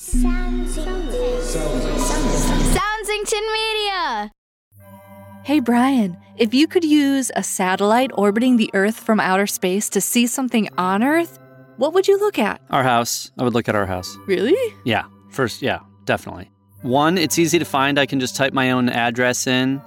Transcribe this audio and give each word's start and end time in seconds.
Soundsington 0.00 1.12
Media. 3.52 4.32
Hey 5.42 5.60
Brian, 5.60 6.16
if 6.38 6.54
you 6.54 6.66
could 6.66 6.84
use 6.84 7.30
a 7.36 7.42
satellite 7.42 8.10
orbiting 8.14 8.56
the 8.56 8.70
Earth 8.72 8.98
from 8.98 9.20
outer 9.20 9.46
space 9.46 9.90
to 9.90 10.00
see 10.00 10.26
something 10.26 10.70
on 10.78 11.04
Earth, 11.04 11.38
what 11.76 11.92
would 11.92 12.08
you 12.08 12.18
look 12.18 12.38
at? 12.38 12.62
Our 12.70 12.82
house. 12.82 13.30
I 13.38 13.44
would 13.44 13.52
look 13.52 13.68
at 13.68 13.74
our 13.74 13.84
house. 13.84 14.16
Really? 14.26 14.74
Yeah. 14.86 15.04
First, 15.28 15.60
yeah, 15.60 15.80
definitely. 16.06 16.50
One, 16.80 17.18
it's 17.18 17.38
easy 17.38 17.58
to 17.58 17.66
find. 17.66 17.98
I 17.98 18.06
can 18.06 18.20
just 18.20 18.34
type 18.34 18.54
my 18.54 18.70
own 18.70 18.88
address 18.88 19.46
in. 19.46 19.82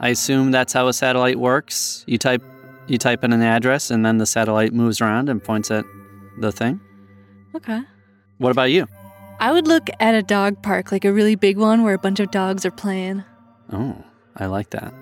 I 0.00 0.08
assume 0.08 0.50
that's 0.50 0.72
how 0.72 0.88
a 0.88 0.94
satellite 0.94 1.38
works. 1.38 2.04
You 2.06 2.16
type 2.16 2.42
you 2.86 2.96
type 2.96 3.22
in 3.22 3.34
an 3.34 3.42
address 3.42 3.90
and 3.90 4.06
then 4.06 4.16
the 4.16 4.24
satellite 4.24 4.72
moves 4.72 5.02
around 5.02 5.28
and 5.28 5.44
points 5.44 5.70
at 5.70 5.84
the 6.38 6.52
thing. 6.52 6.80
Okay. 7.54 7.82
What 8.38 8.50
about 8.50 8.70
you? 8.70 8.86
I 9.40 9.52
would 9.52 9.68
look 9.68 9.88
at 10.00 10.14
a 10.14 10.22
dog 10.22 10.62
park, 10.62 10.90
like 10.90 11.04
a 11.04 11.12
really 11.12 11.36
big 11.36 11.58
one 11.58 11.84
where 11.84 11.94
a 11.94 11.98
bunch 11.98 12.18
of 12.18 12.30
dogs 12.30 12.66
are 12.66 12.72
playing. 12.72 13.22
Oh, 13.72 14.04
I 14.36 14.46
like 14.46 14.70
that. 14.70 14.92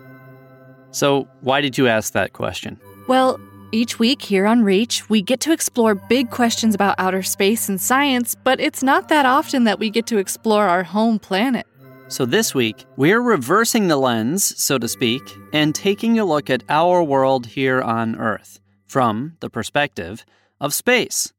So, 0.91 1.29
why 1.41 1.61
did 1.61 1.79
you 1.79 1.89
ask 1.89 2.13
that 2.13 2.33
question? 2.33 2.81
Well, 3.09 3.41
each 3.73 3.99
week 3.99 4.23
here 4.23 4.47
on 4.47 4.63
Reach, 4.63 5.09
we 5.09 5.23
get 5.23 5.41
to 5.41 5.53
explore 5.53 5.95
big 5.95 6.31
questions 6.31 6.75
about 6.75 6.95
outer 6.99 7.23
space 7.23 7.69
and 7.69 7.81
science, 7.81 8.35
but 8.35 8.61
it's 8.61 8.83
not 8.83 9.09
that 9.09 9.27
often 9.27 9.65
that 9.65 9.79
we 9.79 9.91
get 9.91 10.07
to 10.09 10.19
explore 10.19 10.69
our 10.69 10.83
home 10.83 11.19
planet. 11.19 11.67
So, 12.09 12.25
this 12.25 12.55
week, 12.55 12.85
we're 12.97 13.21
reversing 13.21 13.89
the 13.89 13.97
lens, 13.97 14.63
so 14.63 14.79
to 14.79 14.87
speak, 14.87 15.23
and 15.53 15.75
taking 15.75 16.19
a 16.19 16.25
look 16.25 16.51
at 16.51 16.63
our 16.69 17.03
world 17.03 17.47
here 17.47 17.81
on 17.81 18.17
Earth 18.17 18.61
from 18.87 19.37
the 19.41 19.51
perspective 19.51 20.25
of 20.61 20.73
space. 20.73 21.33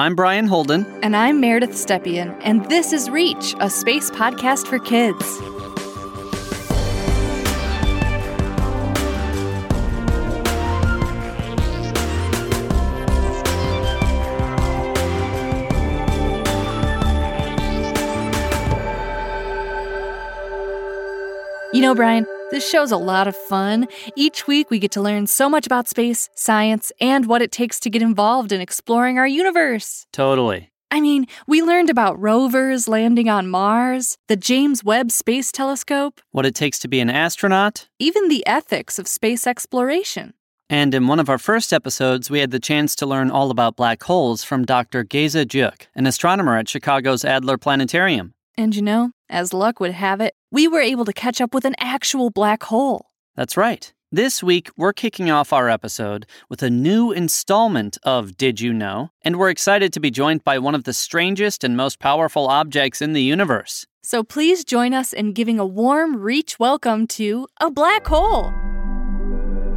I'm 0.00 0.14
Brian 0.14 0.46
Holden. 0.46 0.86
And 1.02 1.16
I'm 1.16 1.40
Meredith 1.40 1.72
Stepien, 1.72 2.40
and 2.44 2.64
this 2.66 2.92
is 2.92 3.10
Reach, 3.10 3.56
a 3.58 3.68
space 3.68 4.12
podcast 4.12 4.68
for 4.68 4.78
kids. 4.78 5.40
You 21.74 21.82
know, 21.82 21.96
Brian, 21.96 22.24
this 22.50 22.68
show's 22.68 22.90
a 22.92 22.96
lot 22.96 23.28
of 23.28 23.36
fun. 23.36 23.86
Each 24.16 24.46
week, 24.46 24.70
we 24.70 24.78
get 24.78 24.90
to 24.92 25.00
learn 25.02 25.26
so 25.26 25.48
much 25.48 25.66
about 25.66 25.88
space, 25.88 26.28
science, 26.34 26.90
and 27.00 27.26
what 27.26 27.42
it 27.42 27.52
takes 27.52 27.78
to 27.80 27.90
get 27.90 28.02
involved 28.02 28.52
in 28.52 28.60
exploring 28.60 29.18
our 29.18 29.26
universe. 29.28 30.06
Totally. 30.12 30.70
I 30.90 31.00
mean, 31.00 31.26
we 31.46 31.60
learned 31.62 31.90
about 31.90 32.18
rovers 32.18 32.88
landing 32.88 33.28
on 33.28 33.48
Mars, 33.48 34.16
the 34.28 34.36
James 34.36 34.82
Webb 34.82 35.10
Space 35.10 35.52
Telescope, 35.52 36.20
What 36.30 36.46
it 36.46 36.54
takes 36.54 36.78
to 36.80 36.88
be 36.88 37.00
an 37.00 37.10
astronaut. 37.10 37.88
even 37.98 38.28
the 38.28 38.46
ethics 38.46 38.98
of 38.98 39.06
space 39.06 39.46
exploration. 39.46 40.32
And 40.70 40.94
in 40.94 41.06
one 41.06 41.18
of 41.20 41.28
our 41.30 41.38
first 41.38 41.72
episodes, 41.72 42.30
we 42.30 42.40
had 42.40 42.50
the 42.50 42.60
chance 42.60 42.94
to 42.96 43.06
learn 43.06 43.30
all 43.30 43.50
about 43.50 43.76
black 43.76 44.02
holes 44.02 44.44
from 44.44 44.64
Dr. 44.66 45.02
Geza 45.02 45.44
Gyuk, 45.46 45.86
an 45.94 46.06
astronomer 46.06 46.56
at 46.56 46.68
Chicago's 46.68 47.24
Adler 47.24 47.56
Planetarium. 47.58 48.32
And 48.58 48.74
you 48.74 48.82
know, 48.82 49.12
as 49.30 49.54
luck 49.54 49.78
would 49.78 49.92
have 49.92 50.20
it, 50.20 50.34
we 50.50 50.66
were 50.66 50.80
able 50.80 51.04
to 51.04 51.12
catch 51.12 51.40
up 51.40 51.54
with 51.54 51.64
an 51.64 51.76
actual 51.78 52.28
black 52.28 52.64
hole. 52.64 53.06
That's 53.36 53.56
right. 53.56 53.92
This 54.10 54.42
week, 54.42 54.68
we're 54.76 54.92
kicking 54.92 55.30
off 55.30 55.52
our 55.52 55.68
episode 55.68 56.26
with 56.48 56.60
a 56.64 56.68
new 56.68 57.12
installment 57.12 57.98
of 58.02 58.36
Did 58.36 58.60
You 58.60 58.72
Know? 58.72 59.10
And 59.22 59.38
we're 59.38 59.50
excited 59.50 59.92
to 59.92 60.00
be 60.00 60.10
joined 60.10 60.42
by 60.42 60.58
one 60.58 60.74
of 60.74 60.82
the 60.82 60.92
strangest 60.92 61.62
and 61.62 61.76
most 61.76 62.00
powerful 62.00 62.48
objects 62.48 63.00
in 63.00 63.12
the 63.12 63.22
universe. 63.22 63.86
So 64.02 64.24
please 64.24 64.64
join 64.64 64.92
us 64.92 65.12
in 65.12 65.34
giving 65.34 65.60
a 65.60 65.66
warm 65.66 66.16
reach 66.16 66.58
welcome 66.58 67.06
to 67.08 67.46
a 67.60 67.70
black 67.70 68.08
hole. 68.08 68.50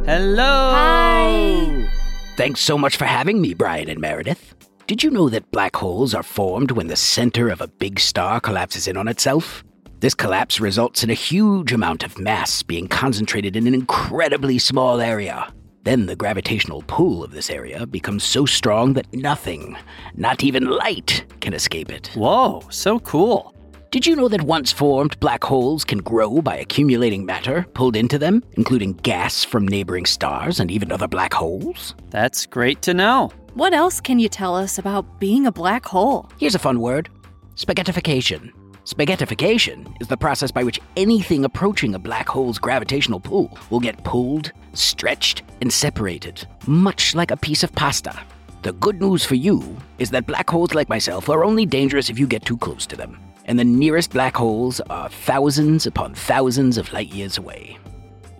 Hello! 0.06 0.72
Hi. 0.74 1.88
Thanks 2.34 2.60
so 2.60 2.76
much 2.76 2.96
for 2.96 3.04
having 3.04 3.40
me, 3.40 3.54
Brian 3.54 3.88
and 3.88 4.00
Meredith. 4.00 4.56
Did 4.88 5.04
you 5.04 5.10
know 5.10 5.28
that 5.28 5.50
black 5.52 5.76
holes 5.76 6.12
are 6.12 6.24
formed 6.24 6.72
when 6.72 6.88
the 6.88 6.96
center 6.96 7.48
of 7.50 7.60
a 7.60 7.68
big 7.68 8.00
star 8.00 8.40
collapses 8.40 8.88
in 8.88 8.96
on 8.96 9.06
itself? 9.06 9.62
This 10.00 10.12
collapse 10.12 10.58
results 10.58 11.04
in 11.04 11.10
a 11.10 11.14
huge 11.14 11.72
amount 11.72 12.02
of 12.02 12.18
mass 12.18 12.64
being 12.64 12.88
concentrated 12.88 13.54
in 13.54 13.68
an 13.68 13.74
incredibly 13.74 14.58
small 14.58 15.00
area. 15.00 15.52
Then 15.84 16.06
the 16.06 16.16
gravitational 16.16 16.82
pull 16.88 17.22
of 17.22 17.30
this 17.30 17.48
area 17.48 17.86
becomes 17.86 18.24
so 18.24 18.44
strong 18.44 18.94
that 18.94 19.12
nothing, 19.14 19.76
not 20.16 20.42
even 20.42 20.66
light, 20.66 21.24
can 21.40 21.54
escape 21.54 21.90
it. 21.90 22.08
Whoa, 22.14 22.62
so 22.68 22.98
cool. 22.98 23.54
Did 23.92 24.04
you 24.04 24.16
know 24.16 24.28
that 24.28 24.42
once 24.42 24.72
formed, 24.72 25.20
black 25.20 25.44
holes 25.44 25.84
can 25.84 25.98
grow 25.98 26.42
by 26.42 26.56
accumulating 26.56 27.24
matter 27.24 27.66
pulled 27.74 27.94
into 27.94 28.18
them, 28.18 28.42
including 28.54 28.94
gas 28.94 29.44
from 29.44 29.68
neighboring 29.68 30.06
stars 30.06 30.58
and 30.58 30.72
even 30.72 30.90
other 30.90 31.06
black 31.06 31.34
holes? 31.34 31.94
That's 32.10 32.46
great 32.46 32.82
to 32.82 32.94
know. 32.94 33.30
What 33.54 33.74
else 33.74 34.00
can 34.00 34.18
you 34.18 34.30
tell 34.30 34.56
us 34.56 34.78
about 34.78 35.20
being 35.20 35.44
a 35.44 35.52
black 35.52 35.84
hole? 35.84 36.26
Here's 36.38 36.54
a 36.54 36.58
fun 36.58 36.80
word 36.80 37.10
spaghettification. 37.54 38.50
Spaghettification 38.86 39.94
is 40.00 40.08
the 40.08 40.16
process 40.16 40.50
by 40.50 40.64
which 40.64 40.80
anything 40.96 41.44
approaching 41.44 41.94
a 41.94 41.98
black 41.98 42.26
hole's 42.26 42.58
gravitational 42.58 43.20
pull 43.20 43.56
will 43.68 43.78
get 43.78 44.02
pulled, 44.04 44.52
stretched, 44.72 45.42
and 45.60 45.70
separated, 45.70 46.48
much 46.66 47.14
like 47.14 47.30
a 47.30 47.36
piece 47.36 47.62
of 47.62 47.70
pasta. 47.74 48.18
The 48.62 48.72
good 48.72 49.02
news 49.02 49.22
for 49.22 49.34
you 49.34 49.76
is 49.98 50.08
that 50.12 50.26
black 50.26 50.48
holes 50.48 50.72
like 50.72 50.88
myself 50.88 51.28
are 51.28 51.44
only 51.44 51.66
dangerous 51.66 52.08
if 52.08 52.18
you 52.18 52.26
get 52.26 52.46
too 52.46 52.56
close 52.56 52.86
to 52.86 52.96
them, 52.96 53.20
and 53.44 53.58
the 53.58 53.64
nearest 53.64 54.12
black 54.12 54.34
holes 54.34 54.80
are 54.88 55.10
thousands 55.10 55.86
upon 55.86 56.14
thousands 56.14 56.78
of 56.78 56.90
light 56.94 57.12
years 57.12 57.36
away. 57.36 57.76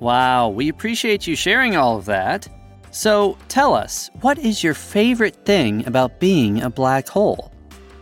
Wow, 0.00 0.48
we 0.48 0.70
appreciate 0.70 1.26
you 1.26 1.36
sharing 1.36 1.76
all 1.76 1.98
of 1.98 2.06
that. 2.06 2.48
So 2.92 3.38
tell 3.48 3.72
us, 3.74 4.10
what 4.20 4.38
is 4.38 4.62
your 4.62 4.74
favorite 4.74 5.46
thing 5.46 5.86
about 5.86 6.20
being 6.20 6.60
a 6.60 6.68
black 6.68 7.08
hole? 7.08 7.50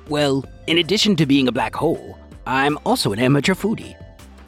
Well, 0.09 0.45
in 0.67 0.78
addition 0.78 1.15
to 1.17 1.27
being 1.27 1.47
a 1.47 1.53
black 1.53 1.77
hole, 1.77 2.19
I'm 2.45 2.77
also 2.84 3.12
an 3.12 3.21
amateur 3.21 3.55
foodie. 3.55 3.95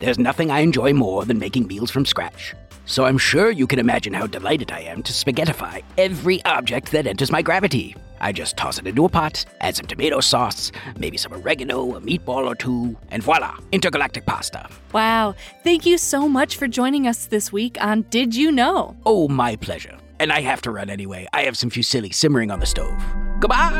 There's 0.00 0.18
nothing 0.18 0.50
I 0.50 0.58
enjoy 0.58 0.94
more 0.94 1.24
than 1.24 1.38
making 1.38 1.68
meals 1.68 1.92
from 1.92 2.04
scratch. 2.04 2.56
So 2.86 3.04
I'm 3.04 3.18
sure 3.18 3.52
you 3.52 3.68
can 3.68 3.78
imagine 3.78 4.12
how 4.12 4.26
delighted 4.26 4.72
I 4.72 4.80
am 4.80 5.04
to 5.04 5.12
spaghettify 5.12 5.84
every 5.96 6.44
object 6.44 6.90
that 6.90 7.06
enters 7.06 7.30
my 7.30 7.40
gravity. 7.40 7.94
I 8.20 8.32
just 8.32 8.56
toss 8.56 8.78
it 8.78 8.86
into 8.88 9.04
a 9.04 9.08
pot, 9.08 9.44
add 9.60 9.76
some 9.76 9.86
tomato 9.86 10.18
sauce, 10.18 10.72
maybe 10.98 11.16
some 11.16 11.34
oregano, 11.34 11.94
a 11.94 12.00
meatball 12.00 12.48
or 12.48 12.56
two, 12.56 12.98
and 13.12 13.22
voila, 13.22 13.56
intergalactic 13.70 14.26
pasta. 14.26 14.68
Wow, 14.92 15.36
thank 15.62 15.86
you 15.86 15.98
so 15.98 16.28
much 16.28 16.56
for 16.56 16.66
joining 16.66 17.06
us 17.06 17.26
this 17.26 17.52
week 17.52 17.78
on 17.80 18.02
Did 18.10 18.34
You 18.34 18.50
Know? 18.50 18.96
Oh, 19.06 19.28
my 19.28 19.54
pleasure. 19.54 19.96
And 20.22 20.30
I 20.30 20.40
have 20.40 20.62
to 20.62 20.70
run 20.70 20.88
anyway. 20.88 21.26
I 21.32 21.42
have 21.42 21.58
some 21.58 21.68
fusilli 21.68 22.14
simmering 22.14 22.52
on 22.52 22.60
the 22.60 22.66
stove. 22.66 23.02
Goodbye! 23.40 23.72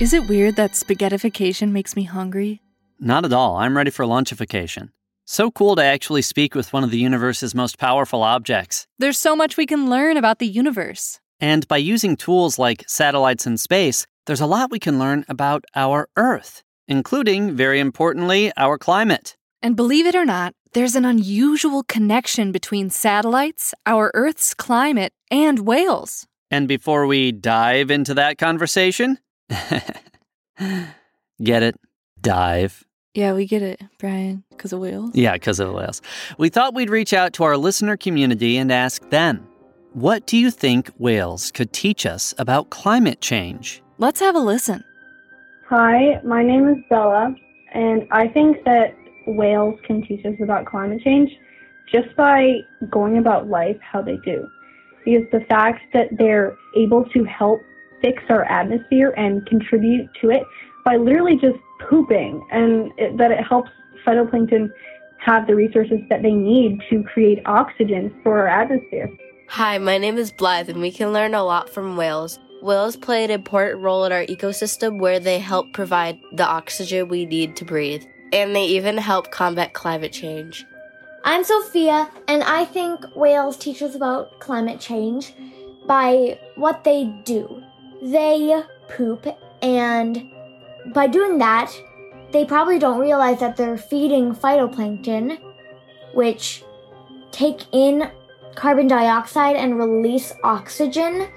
Is 0.00 0.14
it 0.14 0.26
weird 0.26 0.56
that 0.56 0.72
spaghettification 0.72 1.70
makes 1.72 1.94
me 1.94 2.04
hungry? 2.04 2.62
Not 2.98 3.26
at 3.26 3.34
all. 3.34 3.58
I'm 3.58 3.76
ready 3.76 3.90
for 3.90 4.06
lunchification. 4.06 4.88
So 5.26 5.50
cool 5.50 5.76
to 5.76 5.84
actually 5.84 6.22
speak 6.22 6.54
with 6.54 6.72
one 6.72 6.82
of 6.82 6.90
the 6.90 6.96
universe's 6.96 7.54
most 7.54 7.78
powerful 7.78 8.22
objects. 8.22 8.86
There's 8.98 9.18
so 9.18 9.36
much 9.36 9.58
we 9.58 9.66
can 9.66 9.90
learn 9.90 10.16
about 10.16 10.38
the 10.38 10.48
universe. 10.48 11.20
And 11.38 11.68
by 11.68 11.76
using 11.76 12.16
tools 12.16 12.58
like 12.58 12.88
satellites 12.88 13.46
in 13.46 13.58
space, 13.58 14.06
there's 14.24 14.40
a 14.40 14.46
lot 14.46 14.70
we 14.70 14.78
can 14.78 14.98
learn 14.98 15.26
about 15.28 15.66
our 15.76 16.08
Earth, 16.16 16.62
including, 16.88 17.54
very 17.54 17.78
importantly, 17.78 18.50
our 18.56 18.78
climate. 18.78 19.36
And 19.62 19.76
believe 19.76 20.06
it 20.06 20.14
or 20.14 20.24
not, 20.24 20.54
there's 20.72 20.94
an 20.94 21.04
unusual 21.04 21.82
connection 21.82 22.52
between 22.52 22.90
satellites, 22.90 23.74
our 23.86 24.10
Earth's 24.14 24.54
climate, 24.54 25.12
and 25.30 25.60
whales. 25.60 26.26
And 26.50 26.68
before 26.68 27.06
we 27.06 27.32
dive 27.32 27.90
into 27.90 28.14
that 28.14 28.38
conversation, 28.38 29.18
get 31.42 31.62
it? 31.62 31.76
Dive. 32.20 32.84
Yeah, 33.14 33.32
we 33.32 33.46
get 33.46 33.62
it, 33.62 33.80
Brian, 33.98 34.44
because 34.50 34.72
of 34.72 34.78
whales. 34.78 35.10
Yeah, 35.14 35.32
because 35.32 35.58
of 35.58 35.72
whales. 35.72 36.00
We 36.38 36.48
thought 36.48 36.74
we'd 36.74 36.90
reach 36.90 37.12
out 37.12 37.32
to 37.34 37.44
our 37.44 37.56
listener 37.56 37.96
community 37.96 38.56
and 38.56 38.70
ask 38.70 39.08
them 39.10 39.46
what 39.92 40.24
do 40.26 40.36
you 40.36 40.52
think 40.52 40.88
whales 40.98 41.50
could 41.50 41.72
teach 41.72 42.06
us 42.06 42.32
about 42.38 42.70
climate 42.70 43.20
change? 43.20 43.82
Let's 43.98 44.20
have 44.20 44.36
a 44.36 44.40
listen. 44.40 44.84
Hi, 45.68 46.20
my 46.24 46.44
name 46.44 46.68
is 46.68 46.76
Bella, 46.88 47.34
and 47.74 48.06
I 48.12 48.28
think 48.28 48.64
that 48.64 48.94
whales 49.26 49.78
can 49.86 50.02
teach 50.02 50.24
us 50.24 50.34
about 50.42 50.66
climate 50.66 51.00
change 51.02 51.30
just 51.90 52.14
by 52.16 52.60
going 52.90 53.18
about 53.18 53.48
life 53.48 53.76
how 53.80 54.00
they 54.00 54.16
do. 54.24 54.48
Because 55.04 55.22
the 55.32 55.44
fact 55.48 55.80
that 55.92 56.08
they're 56.18 56.56
able 56.76 57.04
to 57.06 57.24
help 57.24 57.60
fix 58.00 58.22
our 58.28 58.44
atmosphere 58.44 59.10
and 59.16 59.46
contribute 59.46 60.08
to 60.20 60.30
it 60.30 60.42
by 60.84 60.96
literally 60.96 61.34
just 61.34 61.58
pooping, 61.88 62.46
and 62.50 62.92
it, 62.96 63.16
that 63.18 63.30
it 63.30 63.42
helps 63.46 63.70
phytoplankton 64.06 64.70
have 65.18 65.46
the 65.46 65.54
resources 65.54 65.98
that 66.08 66.22
they 66.22 66.32
need 66.32 66.80
to 66.88 67.02
create 67.02 67.40
oxygen 67.46 68.14
for 68.22 68.38
our 68.38 68.48
atmosphere. 68.48 69.08
Hi, 69.48 69.78
my 69.78 69.98
name 69.98 70.16
is 70.16 70.32
Blythe, 70.32 70.70
and 70.70 70.80
we 70.80 70.92
can 70.92 71.12
learn 71.12 71.34
a 71.34 71.44
lot 71.44 71.68
from 71.68 71.96
whales. 71.96 72.38
Whales 72.62 72.96
play 72.96 73.24
an 73.24 73.30
important 73.30 73.82
role 73.82 74.04
in 74.04 74.12
our 74.12 74.24
ecosystem 74.26 75.00
where 75.00 75.18
they 75.18 75.38
help 75.38 75.72
provide 75.72 76.18
the 76.32 76.46
oxygen 76.46 77.08
we 77.08 77.26
need 77.26 77.56
to 77.56 77.64
breathe, 77.64 78.04
and 78.32 78.54
they 78.54 78.64
even 78.64 78.96
help 78.98 79.30
combat 79.30 79.72
climate 79.72 80.12
change. 80.12 80.64
I'm 81.24 81.44
Sophia, 81.44 82.10
and 82.28 82.42
I 82.42 82.64
think 82.64 83.04
whales 83.14 83.56
teach 83.56 83.82
us 83.82 83.94
about 83.94 84.40
climate 84.40 84.80
change 84.80 85.34
by 85.86 86.38
what 86.54 86.84
they 86.84 87.04
do. 87.24 87.62
They 88.02 88.62
poop, 88.88 89.26
and 89.60 90.30
by 90.94 91.06
doing 91.06 91.38
that, 91.38 91.70
they 92.32 92.44
probably 92.44 92.78
don't 92.78 93.00
realize 93.00 93.40
that 93.40 93.56
they're 93.56 93.76
feeding 93.76 94.34
phytoplankton, 94.34 95.38
which 96.14 96.64
take 97.32 97.62
in 97.72 98.10
carbon 98.54 98.88
dioxide 98.88 99.56
and 99.56 99.78
release 99.78 100.32
oxygen. 100.42 101.28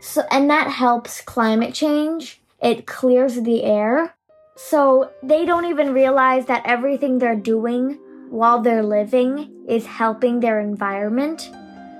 So, 0.00 0.22
and 0.30 0.50
that 0.50 0.70
helps 0.70 1.20
climate 1.20 1.74
change. 1.74 2.40
It 2.62 2.86
clears 2.86 3.42
the 3.42 3.64
air. 3.64 4.14
So 4.56 5.10
they 5.22 5.44
don't 5.44 5.64
even 5.64 5.92
realize 5.92 6.46
that 6.46 6.62
everything 6.64 7.18
they're 7.18 7.34
doing 7.34 7.98
while 8.30 8.60
they're 8.60 8.84
living 8.84 9.64
is 9.68 9.86
helping 9.86 10.40
their 10.40 10.60
environment. 10.60 11.50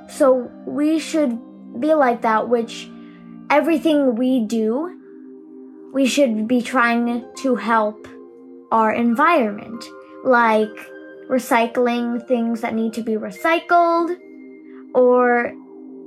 So 0.09 0.51
we 0.67 0.99
should 0.99 1.39
be 1.81 1.95
like 1.95 2.23
that, 2.23 2.49
which 2.49 2.89
everything 3.51 4.15
we 4.15 4.41
do, 4.41 5.01
we 5.93 6.07
should 6.07 6.47
be 6.47 6.63
trying 6.63 7.25
to 7.39 7.57
help 7.57 8.07
our 8.71 8.93
environment, 8.93 9.85
like 10.25 10.75
recycling 11.29 12.27
things 12.27 12.61
that 12.61 12.75
need 12.75 12.93
to 12.95 13.03
be 13.03 13.13
recycled 13.15 14.17
or 14.95 15.53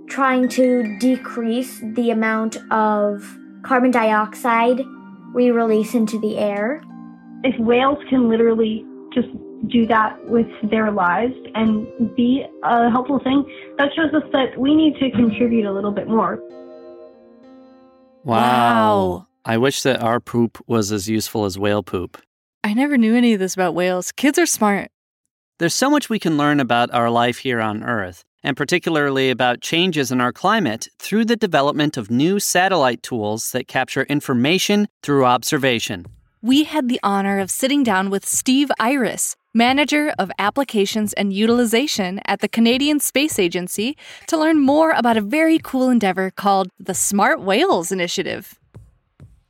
trying 0.08 0.48
to 0.48 0.98
decrease 1.00 1.82
the 1.84 2.12
amount 2.12 2.58
of 2.72 3.38
carbon 3.64 3.92
dioxide 3.92 4.82
we 5.38 5.52
release 5.52 5.94
into 5.94 6.20
the 6.20 6.36
air. 6.36 6.82
If 7.44 7.60
whales 7.60 8.00
can 8.10 8.28
literally 8.28 8.84
just 9.14 9.28
do 9.68 9.86
that 9.86 10.18
with 10.26 10.48
their 10.72 10.90
lives 10.90 11.36
and 11.54 11.86
be 12.16 12.44
a 12.64 12.90
helpful 12.90 13.20
thing, 13.20 13.46
that 13.78 13.90
shows 13.96 14.12
us 14.16 14.28
that 14.34 14.58
we 14.58 14.74
need 14.74 14.96
to 14.96 15.12
contribute 15.12 15.68
a 15.68 15.72
little 15.72 15.92
bit 15.92 16.08
more. 16.08 16.40
Wow. 18.24 18.40
Wow. 18.40 19.28
I 19.46 19.60
wish 19.60 19.84
that 19.84 20.02
our 20.02 20.20
poop 20.20 20.58
was 20.66 20.92
as 20.92 21.08
useful 21.08 21.46
as 21.46 21.60
whale 21.60 21.84
poop. 21.84 22.20
I 22.64 22.74
never 22.74 22.98
knew 22.98 23.16
any 23.16 23.34
of 23.34 23.40
this 23.40 23.54
about 23.54 23.76
whales. 23.76 24.12
Kids 24.12 24.40
are 24.40 24.48
smart. 24.48 24.90
There's 25.60 25.74
so 25.74 25.90
much 25.90 26.08
we 26.08 26.20
can 26.20 26.38
learn 26.38 26.60
about 26.60 26.94
our 26.94 27.10
life 27.10 27.40
here 27.40 27.60
on 27.60 27.84
Earth, 27.84 28.24
and 28.44 28.56
particularly 28.56 29.32
about 29.32 29.60
changes 29.60 30.12
in 30.12 30.22
our 30.22 30.32
climate 30.32 30.88
through 31.00 31.26
the 31.26 31.36
development 31.36 31.98
of 31.98 32.12
new 32.12 32.40
satellite 32.40 33.02
tools 33.02 33.52
that 33.54 33.68
capture 33.68 34.04
information 34.04 34.88
through 35.02 35.26
observation. 35.26 36.06
We 36.44 36.66
had 36.66 36.90
the 36.90 37.00
honor 37.02 37.40
of 37.40 37.50
sitting 37.50 37.84
down 37.84 38.12
with 38.12 38.24
Steve 38.24 38.70
Iris, 38.80 39.36
Manager 39.52 40.14
of 40.20 40.32
Applications 40.38 41.14
and 41.14 41.34
Utilization 41.34 42.22
at 42.28 42.42
the 42.42 42.48
Canadian 42.48 43.00
Space 43.00 43.40
Agency, 43.40 43.98
to 44.28 44.38
learn 44.38 44.60
more 44.60 44.92
about 44.92 45.18
a 45.18 45.22
very 45.22 45.58
cool 45.58 45.90
endeavor 45.90 46.30
called 46.30 46.70
the 46.80 46.94
Smart 46.94 47.42
Whales 47.42 47.92
Initiative. 47.92 48.57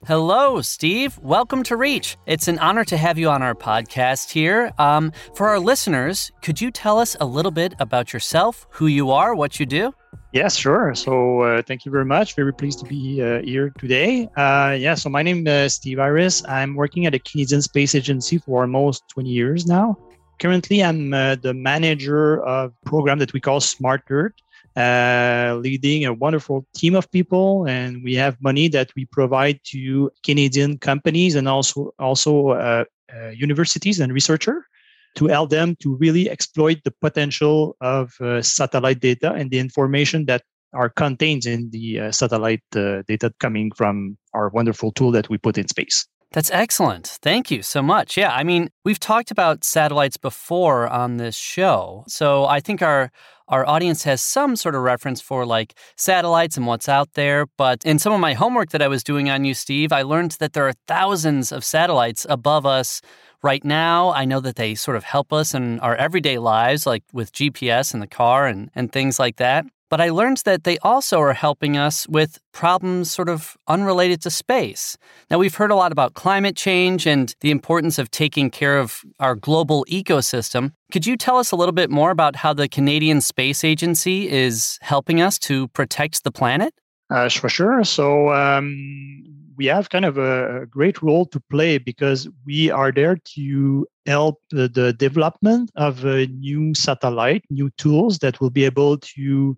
Hello, 0.08 0.62
Steve. 0.62 1.20
Welcome 1.20 1.64
to 1.64 1.76
Reach. 1.76 2.16
It's 2.26 2.48
an 2.48 2.60
honor 2.60 2.86
to 2.86 2.96
have 2.96 3.18
you 3.18 3.28
on 3.30 3.44
our 3.44 3.54
podcast 3.54 4.32
here. 4.32 4.72
Um, 4.78 5.12
for 5.36 5.50
our 5.50 5.60
listeners, 5.60 6.32
could 6.42 6.62
you 6.62 6.72
tell 6.72 6.98
us 6.98 7.18
a 7.20 7.26
little 7.26 7.52
bit 7.52 7.74
about 7.78 8.14
yourself, 8.14 8.68
who 8.70 8.88
you 8.88 9.12
are, 9.12 9.36
what 9.36 9.60
you 9.60 9.66
do? 9.66 9.94
Yes, 10.32 10.56
sure. 10.56 10.96
So 10.96 11.42
uh, 11.42 11.62
thank 11.62 11.84
you 11.84 11.92
very 11.92 12.06
much. 12.06 12.36
Very 12.36 12.54
pleased 12.54 12.80
to 12.80 12.86
be 12.86 13.22
uh, 13.22 13.42
here 13.42 13.74
today. 13.78 14.30
Uh, 14.38 14.78
yeah, 14.80 14.96
so 14.96 15.10
my 15.10 15.22
name 15.22 15.46
is 15.46 15.74
Steve 15.74 16.00
Iris. 16.00 16.42
I'm 16.48 16.76
working 16.76 17.06
at 17.06 17.12
the 17.12 17.20
Canadian 17.20 17.62
Space 17.62 17.94
Agency 17.94 18.38
for 18.38 18.62
almost 18.62 19.04
20 19.10 19.30
years 19.30 19.68
now. 19.68 19.98
Currently, 20.40 20.86
I'm 20.86 21.14
uh, 21.14 21.36
the 21.36 21.54
manager 21.54 22.42
of 22.46 22.72
a 22.72 22.90
program 22.90 23.20
that 23.20 23.34
we 23.34 23.42
call 23.42 23.60
Smart 23.60 24.04
Earth, 24.10 24.36
uh, 24.78 25.58
leading 25.60 26.06
a 26.06 26.14
wonderful 26.14 26.66
team 26.76 26.96
of 26.96 27.10
people, 27.12 27.66
and 27.66 28.04
we 28.04 28.14
have 28.14 28.38
money 28.42 28.68
that 28.70 28.92
we 28.96 29.06
provide 29.06 29.60
to 29.66 30.12
Canadian 30.24 30.78
companies 30.78 31.36
and 31.36 31.48
also 31.50 31.94
also 31.98 32.50
uh, 32.50 32.84
uh, 33.14 33.30
universities 33.30 34.00
and 34.00 34.14
researchers 34.14 34.64
to 35.16 35.28
help 35.28 35.50
them 35.50 35.76
to 35.82 35.96
really 35.96 36.30
exploit 36.30 36.78
the 36.84 36.94
potential 37.02 37.76
of 37.82 38.14
uh, 38.22 38.42
satellite 38.42 39.00
data 39.00 39.34
and 39.34 39.50
the 39.50 39.58
information 39.58 40.26
that 40.26 40.44
are 40.74 40.90
contained 40.90 41.46
in 41.46 41.72
the 41.72 42.00
uh, 42.00 42.12
satellite 42.12 42.64
uh, 42.76 43.02
data 43.08 43.34
coming 43.40 43.72
from 43.72 44.16
our 44.34 44.50
wonderful 44.50 44.92
tool 44.92 45.12
that 45.12 45.28
we 45.28 45.38
put 45.40 45.58
in 45.58 45.68
space. 45.68 46.06
That's 46.32 46.52
excellent. 46.52 47.08
Thank 47.22 47.50
you 47.52 47.62
so 47.62 47.82
much. 47.82 48.18
Yeah, 48.18 48.32
I 48.34 48.44
mean, 48.44 48.70
we've 48.84 49.00
talked 49.00 49.32
about 49.32 49.64
satellites 49.64 50.18
before 50.18 50.88
on 50.88 51.18
this 51.18 51.36
show. 51.36 52.04
So 52.08 52.46
I 52.46 52.60
think 52.60 52.82
our 52.82 53.12
our 53.50 53.66
audience 53.66 54.04
has 54.04 54.22
some 54.22 54.58
sort 54.58 54.76
of 54.76 54.82
reference 54.82 55.22
for 55.22 55.46
like 55.46 55.74
satellites 55.96 56.58
and 56.58 56.68
what's 56.68 56.90
out 56.90 57.14
there. 57.14 57.46
But 57.58 57.86
in 57.86 57.98
some 57.98 58.12
of 58.12 58.20
my 58.20 58.34
homework 58.34 58.72
that 58.72 58.82
I 58.82 58.90
was 58.90 59.06
doing 59.06 59.30
on 59.30 59.46
you, 59.46 59.54
Steve, 59.54 59.94
I 59.94 60.02
learned 60.02 60.32
that 60.40 60.52
there 60.52 60.68
are 60.68 60.74
thousands 60.88 61.54
of 61.54 61.64
satellites 61.64 62.26
above 62.30 62.66
us 62.66 63.02
right 63.42 63.64
now. 63.64 64.12
I 64.12 64.26
know 64.26 64.42
that 64.42 64.58
they 64.58 64.76
sort 64.76 64.98
of 64.98 65.06
help 65.06 65.32
us 65.32 65.54
in 65.54 65.80
our 65.80 65.96
everyday 65.96 66.40
lives, 66.40 66.86
like 66.86 67.04
with 67.14 67.32
GPS 67.32 67.94
in 67.94 68.02
the 68.02 68.08
car 68.08 68.48
and, 68.48 68.70
and 68.76 68.92
things 68.92 69.18
like 69.18 69.38
that. 69.38 69.66
But 69.90 70.02
I 70.02 70.10
learned 70.10 70.38
that 70.46 70.64
they 70.64 70.78
also 70.80 71.20
are 71.20 71.34
helping 71.34 71.78
us 71.78 72.08
with 72.08 72.40
problems 72.52 73.12
sort 73.12 73.30
of 73.30 73.56
unrelated 73.68 74.22
to 74.24 74.30
space. 74.30 74.98
Now, 75.32 75.38
we've 75.38 75.56
heard 75.56 75.72
a 75.72 75.76
lot 75.76 75.92
about 75.92 76.14
climate 76.14 76.56
change 76.58 77.08
and 77.08 77.34
the 77.40 77.52
importance 77.52 77.98
of 77.98 78.12
taking 78.12 78.50
care 78.50 78.78
of 78.78 79.04
our 79.20 79.36
global 79.36 79.86
ecosystem. 79.90 80.74
Could 80.92 81.06
you 81.06 81.16
tell 81.16 81.38
us 81.38 81.52
a 81.52 81.56
little 81.56 81.74
bit 81.74 81.90
more 81.90 82.12
about 82.12 82.38
how 82.38 82.54
the 82.54 82.68
Canadian 82.68 83.22
Space 83.22 83.64
Agency 83.64 84.30
is 84.30 84.78
helping 84.82 85.22
us 85.22 85.40
to 85.40 85.68
protect 85.70 86.24
the 86.24 86.32
planet? 86.32 86.74
Uh, 87.10 87.30
for 87.30 87.48
sure. 87.48 87.84
So 87.86 88.30
um, 88.34 89.24
we 89.56 89.66
have 89.66 89.90
kind 89.90 90.06
of 90.06 90.18
a 90.18 90.66
great 90.70 91.02
role 91.02 91.26
to 91.28 91.40
play 91.50 91.78
because 91.78 92.28
we 92.46 92.70
are 92.70 92.92
there 92.92 93.18
to 93.36 93.88
help 94.06 94.42
the, 94.52 94.94
development 94.98 95.72
of 95.76 96.06
a 96.06 96.28
new 96.28 96.74
satellite, 96.76 97.44
new 97.50 97.70
tools 97.78 98.20
that 98.20 98.40
will 98.40 98.50
be 98.50 98.66
able 98.66 98.98
to 98.98 99.58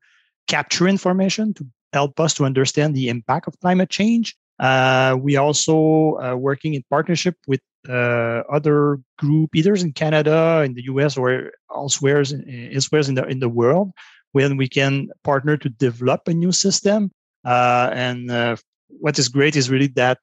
capture 0.49 0.87
information 0.87 1.53
to 1.53 1.65
help 1.93 2.19
us 2.19 2.33
to 2.33 2.43
understand 2.43 2.95
the 2.95 3.07
impact 3.07 3.47
of 3.47 3.59
climate 3.61 3.89
change. 3.89 4.35
Uh, 4.59 5.15
we 5.17 5.37
also 5.37 6.19
uh, 6.19 6.35
working 6.35 6.73
in 6.73 6.83
partnership 6.89 7.35
with 7.47 7.61
uh, 7.87 8.43
other 8.51 8.99
group, 9.17 9.55
either 9.55 9.73
in 9.73 9.93
Canada, 9.93 10.63
in 10.65 10.73
the 10.73 10.83
US, 10.91 11.15
or 11.15 11.51
elsewhere, 11.73 12.23
elsewhere 12.73 13.03
in 13.07 13.15
the 13.15 13.25
in 13.29 13.39
the 13.39 13.47
world, 13.47 13.91
when 14.33 14.57
we 14.57 14.67
can 14.67 15.07
partner 15.23 15.55
to 15.55 15.69
develop 15.69 16.27
a 16.27 16.33
new 16.33 16.51
system. 16.51 17.11
Uh, 17.45 17.89
and 17.93 18.29
uh, 18.29 18.57
what 18.89 19.17
is 19.17 19.29
great 19.29 19.55
is 19.55 19.69
really 19.69 19.87
that 19.87 20.17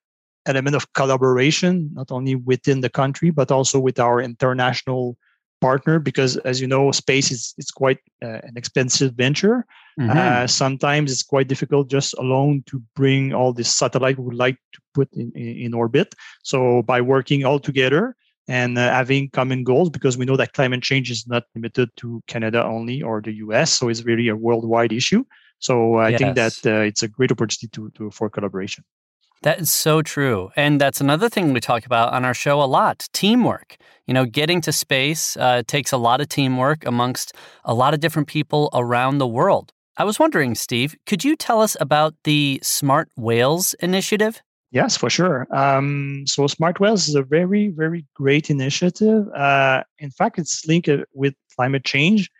element 0.44 0.76
of 0.76 0.92
collaboration, 0.92 1.90
not 1.94 2.12
only 2.12 2.34
within 2.34 2.82
the 2.82 2.90
country 2.90 3.30
but 3.30 3.50
also 3.50 3.80
with 3.80 3.98
our 3.98 4.20
international 4.20 5.16
partner 5.60 5.98
because 5.98 6.36
as 6.38 6.60
you 6.60 6.66
know 6.66 6.90
space 6.92 7.30
is 7.30 7.54
it's 7.58 7.70
quite 7.70 7.98
uh, 8.22 8.40
an 8.42 8.54
expensive 8.56 9.14
venture 9.14 9.64
mm-hmm. 9.98 10.16
uh, 10.16 10.46
sometimes 10.46 11.10
it's 11.10 11.22
quite 11.22 11.48
difficult 11.48 11.88
just 11.88 12.14
alone 12.18 12.62
to 12.66 12.82
bring 12.94 13.32
all 13.32 13.52
this 13.52 13.72
satellite 13.74 14.18
we 14.18 14.24
would 14.24 14.34
like 14.34 14.58
to 14.72 14.80
put 14.94 15.08
in, 15.14 15.32
in, 15.32 15.74
orbit 15.74 16.14
so 16.42 16.82
by 16.82 17.00
working 17.00 17.44
all 17.44 17.58
together 17.58 18.14
and 18.48 18.78
uh, 18.78 18.90
having 18.90 19.28
common 19.30 19.64
goals 19.64 19.90
because 19.90 20.16
we 20.16 20.24
know 20.24 20.36
that 20.36 20.52
climate 20.52 20.82
change 20.82 21.10
is 21.10 21.26
not 21.26 21.44
limited 21.54 21.88
to 21.96 22.22
canada 22.26 22.64
only 22.64 23.02
or 23.02 23.20
the 23.22 23.32
us 23.32 23.72
so 23.72 23.88
it's 23.88 24.04
really 24.04 24.28
a 24.28 24.36
worldwide 24.36 24.92
issue 24.92 25.24
so 25.58 25.96
i 25.96 26.10
yes. 26.10 26.18
think 26.18 26.36
that 26.36 26.66
uh, 26.66 26.80
it's 26.80 27.02
a 27.02 27.08
great 27.08 27.32
opportunity 27.32 27.68
to, 27.68 27.90
to 27.90 28.10
for 28.10 28.28
collaboration 28.28 28.84
that 29.42 29.60
is 29.60 29.70
so 29.70 30.02
true. 30.02 30.50
And 30.56 30.80
that's 30.80 31.00
another 31.00 31.28
thing 31.28 31.52
we 31.52 31.60
talk 31.60 31.86
about 31.86 32.12
on 32.12 32.24
our 32.24 32.34
show 32.34 32.60
a 32.62 32.64
lot 32.64 33.08
teamwork. 33.12 33.76
You 34.06 34.14
know, 34.14 34.24
getting 34.24 34.60
to 34.62 34.72
space 34.72 35.36
uh, 35.36 35.62
takes 35.66 35.92
a 35.92 35.96
lot 35.96 36.20
of 36.20 36.28
teamwork 36.28 36.86
amongst 36.86 37.32
a 37.64 37.74
lot 37.74 37.94
of 37.94 38.00
different 38.00 38.28
people 38.28 38.70
around 38.72 39.18
the 39.18 39.26
world. 39.26 39.72
I 39.96 40.04
was 40.04 40.18
wondering, 40.18 40.54
Steve, 40.54 40.94
could 41.06 41.24
you 41.24 41.36
tell 41.36 41.60
us 41.60 41.76
about 41.80 42.14
the 42.24 42.60
Smart 42.62 43.08
Whales 43.16 43.74
initiative? 43.74 44.42
Yes, 44.70 44.96
for 44.96 45.08
sure. 45.08 45.46
Um, 45.56 46.24
so 46.26 46.46
Smart 46.46 46.80
Whales 46.80 47.08
is 47.08 47.14
a 47.14 47.22
very, 47.22 47.68
very 47.68 48.04
great 48.14 48.50
initiative. 48.50 49.26
Uh, 49.34 49.84
in 49.98 50.10
fact, 50.10 50.38
it's 50.38 50.66
linked 50.66 50.90
with 51.14 51.34
climate 51.54 51.84
change 51.84 52.30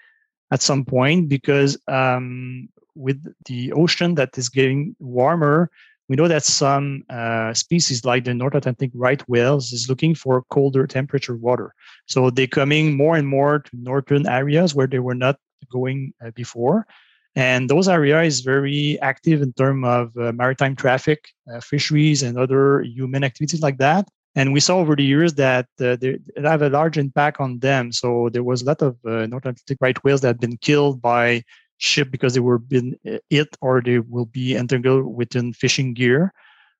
at 0.50 0.60
some 0.60 0.84
point 0.84 1.28
because 1.28 1.78
um, 1.88 2.68
with 2.94 3.24
the 3.46 3.72
ocean 3.72 4.16
that 4.16 4.36
is 4.36 4.48
getting 4.48 4.94
warmer, 4.98 5.70
we 6.08 6.16
know 6.16 6.28
that 6.28 6.44
some 6.44 7.02
uh, 7.10 7.52
species 7.54 8.04
like 8.04 8.24
the 8.24 8.34
North 8.34 8.54
Atlantic 8.54 8.90
right 8.94 9.22
whales 9.28 9.72
is 9.72 9.88
looking 9.88 10.14
for 10.14 10.44
colder 10.50 10.86
temperature 10.86 11.36
water. 11.36 11.74
So 12.06 12.30
they're 12.30 12.46
coming 12.46 12.96
more 12.96 13.16
and 13.16 13.26
more 13.26 13.60
to 13.60 13.70
northern 13.72 14.28
areas 14.28 14.74
where 14.74 14.86
they 14.86 15.00
were 15.00 15.14
not 15.14 15.38
going 15.70 16.12
uh, 16.24 16.30
before. 16.30 16.86
And 17.34 17.68
those 17.68 17.88
areas 17.88 18.36
is 18.36 18.40
very 18.40 18.98
active 19.02 19.42
in 19.42 19.52
terms 19.52 19.84
of 19.86 20.16
uh, 20.16 20.32
maritime 20.32 20.74
traffic, 20.74 21.28
uh, 21.52 21.60
fisheries, 21.60 22.22
and 22.22 22.38
other 22.38 22.80
human 22.82 23.24
activities 23.24 23.60
like 23.60 23.76
that. 23.78 24.08
And 24.36 24.52
we 24.52 24.60
saw 24.60 24.78
over 24.78 24.94
the 24.94 25.04
years 25.04 25.34
that 25.34 25.66
uh, 25.80 25.96
they 25.96 26.18
have 26.42 26.62
a 26.62 26.68
large 26.68 26.98
impact 26.98 27.40
on 27.40 27.58
them. 27.58 27.90
So 27.90 28.28
there 28.30 28.42
was 28.42 28.62
a 28.62 28.66
lot 28.66 28.82
of 28.82 28.96
uh, 29.04 29.26
North 29.26 29.44
Atlantic 29.44 29.78
right 29.80 30.02
whales 30.04 30.20
that 30.20 30.28
have 30.28 30.40
been 30.40 30.58
killed 30.58 31.02
by 31.02 31.42
ship 31.78 32.10
because 32.10 32.34
they 32.34 32.40
were 32.40 32.58
been 32.58 32.96
it 33.30 33.56
or 33.60 33.80
they 33.80 33.98
will 33.98 34.26
be 34.26 34.56
entangled 34.56 35.06
within 35.06 35.52
fishing 35.52 35.94
gear. 35.94 36.32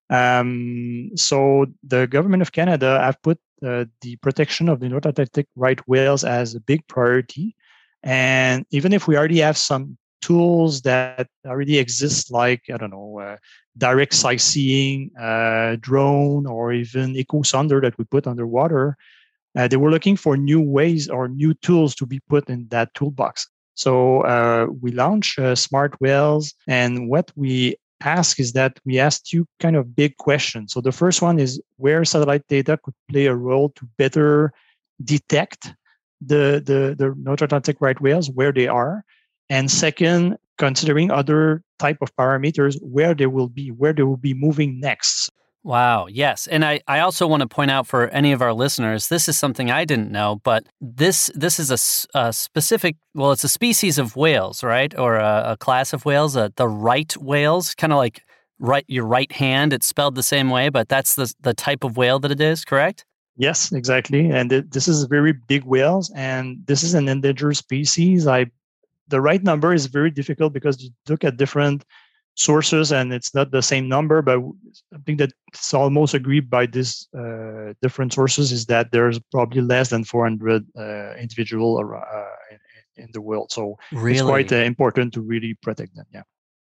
Um, 0.08 1.10
so 1.16 1.66
the 1.82 2.06
government 2.06 2.42
of 2.42 2.52
Canada 2.52 3.00
have 3.00 3.20
put 3.22 3.38
uh, 3.64 3.86
the 4.00 4.16
protection 4.16 4.68
of 4.68 4.80
the 4.80 4.88
North 4.88 5.06
Atlantic 5.06 5.48
right 5.56 5.80
whales 5.88 6.24
as 6.24 6.54
a 6.54 6.60
big 6.60 6.86
priority. 6.86 7.56
And 8.02 8.64
even 8.70 8.92
if 8.92 9.08
we 9.08 9.16
already 9.16 9.40
have 9.40 9.56
some 9.56 9.98
tools 10.20 10.82
that 10.82 11.28
already 11.46 11.78
exist, 11.78 12.32
like 12.32 12.62
I 12.72 12.76
don't 12.76 12.90
know, 12.90 13.20
uh, 13.20 13.36
direct 13.78 14.14
sightseeing, 14.14 15.10
uh, 15.16 15.76
drone, 15.80 16.46
or 16.46 16.72
even 16.72 17.14
echosonder 17.14 17.80
that 17.82 17.96
we 17.98 18.04
put 18.04 18.26
underwater. 18.26 18.96
Uh, 19.56 19.68
they 19.68 19.76
were 19.76 19.90
looking 19.90 20.16
for 20.16 20.36
new 20.36 20.60
ways 20.60 21.08
or 21.08 21.28
new 21.28 21.54
tools 21.54 21.94
to 21.94 22.06
be 22.06 22.20
put 22.28 22.48
in 22.50 22.68
that 22.68 22.92
toolbox. 22.94 23.48
So 23.76 24.22
uh, 24.22 24.66
we 24.80 24.90
launched 24.90 25.38
uh, 25.38 25.54
Smart 25.54 26.00
Whales, 26.00 26.54
and 26.66 27.08
what 27.08 27.30
we 27.36 27.76
ask 28.00 28.40
is 28.40 28.52
that 28.52 28.80
we 28.84 28.98
ask 28.98 29.24
two 29.24 29.46
kind 29.60 29.76
of 29.76 29.94
big 29.94 30.16
questions. 30.16 30.72
So 30.72 30.80
the 30.80 30.92
first 30.92 31.22
one 31.22 31.38
is 31.38 31.60
where 31.76 32.04
satellite 32.04 32.46
data 32.48 32.78
could 32.82 32.94
play 33.10 33.26
a 33.26 33.34
role 33.34 33.70
to 33.76 33.86
better 33.96 34.52
detect 35.04 35.72
the 36.20 36.62
the, 36.64 36.96
the 36.98 37.14
North 37.18 37.42
Atlantic 37.42 37.76
right 37.80 38.00
whales 38.00 38.30
where 38.30 38.52
they 38.52 38.66
are 38.66 39.04
and 39.50 39.70
second 39.70 40.38
considering 40.58 41.10
other 41.10 41.62
type 41.78 41.98
of 42.00 42.14
parameters 42.16 42.80
where 42.82 43.14
they 43.14 43.26
will 43.26 43.48
be 43.48 43.70
where 43.70 43.92
they 43.92 44.02
will 44.02 44.16
be 44.16 44.32
moving 44.32 44.80
next 44.80 45.30
Wow, 45.66 46.06
yes. 46.06 46.46
And 46.46 46.64
I, 46.64 46.78
I 46.86 47.00
also 47.00 47.26
want 47.26 47.40
to 47.40 47.48
point 47.48 47.72
out 47.72 47.88
for 47.88 48.06
any 48.10 48.30
of 48.30 48.40
our 48.40 48.52
listeners, 48.52 49.08
this 49.08 49.28
is 49.28 49.36
something 49.36 49.68
I 49.68 49.84
didn't 49.84 50.12
know, 50.12 50.40
but 50.44 50.64
this 50.80 51.28
this 51.34 51.58
is 51.58 51.72
a, 51.72 52.16
a 52.16 52.32
specific, 52.32 52.94
well, 53.14 53.32
it's 53.32 53.42
a 53.42 53.48
species 53.48 53.98
of 53.98 54.14
whales, 54.14 54.62
right? 54.62 54.96
Or 54.96 55.16
a, 55.16 55.42
a 55.44 55.56
class 55.56 55.92
of 55.92 56.04
whales, 56.04 56.36
uh, 56.36 56.50
the 56.54 56.68
right 56.68 57.12
whales, 57.16 57.74
kind 57.74 57.92
of 57.92 57.96
like 57.96 58.22
right 58.60 58.84
your 58.86 59.06
right 59.06 59.32
hand. 59.32 59.72
It's 59.72 59.88
spelled 59.88 60.14
the 60.14 60.22
same 60.22 60.50
way, 60.50 60.68
but 60.68 60.88
that's 60.88 61.16
the, 61.16 61.34
the 61.40 61.52
type 61.52 61.82
of 61.82 61.96
whale 61.96 62.20
that 62.20 62.30
it 62.30 62.40
is, 62.40 62.64
correct? 62.64 63.04
Yes, 63.36 63.72
exactly. 63.72 64.30
And 64.30 64.48
this 64.50 64.86
is 64.86 65.02
very 65.06 65.32
big 65.32 65.64
whales, 65.64 66.12
and 66.14 66.64
this 66.66 66.84
is 66.84 66.94
an 66.94 67.08
endangered 67.08 67.56
species. 67.56 68.28
I 68.28 68.46
the 69.08 69.20
right 69.20 69.42
number 69.42 69.74
is 69.74 69.86
very 69.86 70.12
difficult 70.12 70.52
because 70.52 70.80
you 70.80 70.90
look 71.08 71.24
at 71.24 71.36
different 71.36 71.84
sources 72.36 72.92
and 72.92 73.12
it's 73.12 73.34
not 73.34 73.50
the 73.50 73.62
same 73.62 73.88
number 73.88 74.20
but 74.20 74.38
i 74.94 74.98
think 75.06 75.18
that 75.18 75.32
it's 75.48 75.72
almost 75.72 76.14
agreed 76.14 76.50
by 76.50 76.66
these 76.66 77.08
uh, 77.18 77.72
different 77.82 78.12
sources 78.12 78.52
is 78.52 78.66
that 78.66 78.92
there's 78.92 79.18
probably 79.32 79.62
less 79.62 79.90
than 79.90 80.04
400 80.04 80.64
uh, 80.78 81.14
individual 81.14 81.78
uh, 81.78 82.22
in, 82.50 83.04
in, 83.04 83.10
the 83.12 83.20
world. 83.20 83.50
So 83.50 83.76
really? 83.92 84.12
it's 84.12 84.22
quite 84.22 84.52
uh, 84.52 84.56
important 84.56 85.14
to 85.14 85.20
really 85.20 85.54
protect 85.62 85.94
them 85.96 86.06
yeah. 86.12 86.22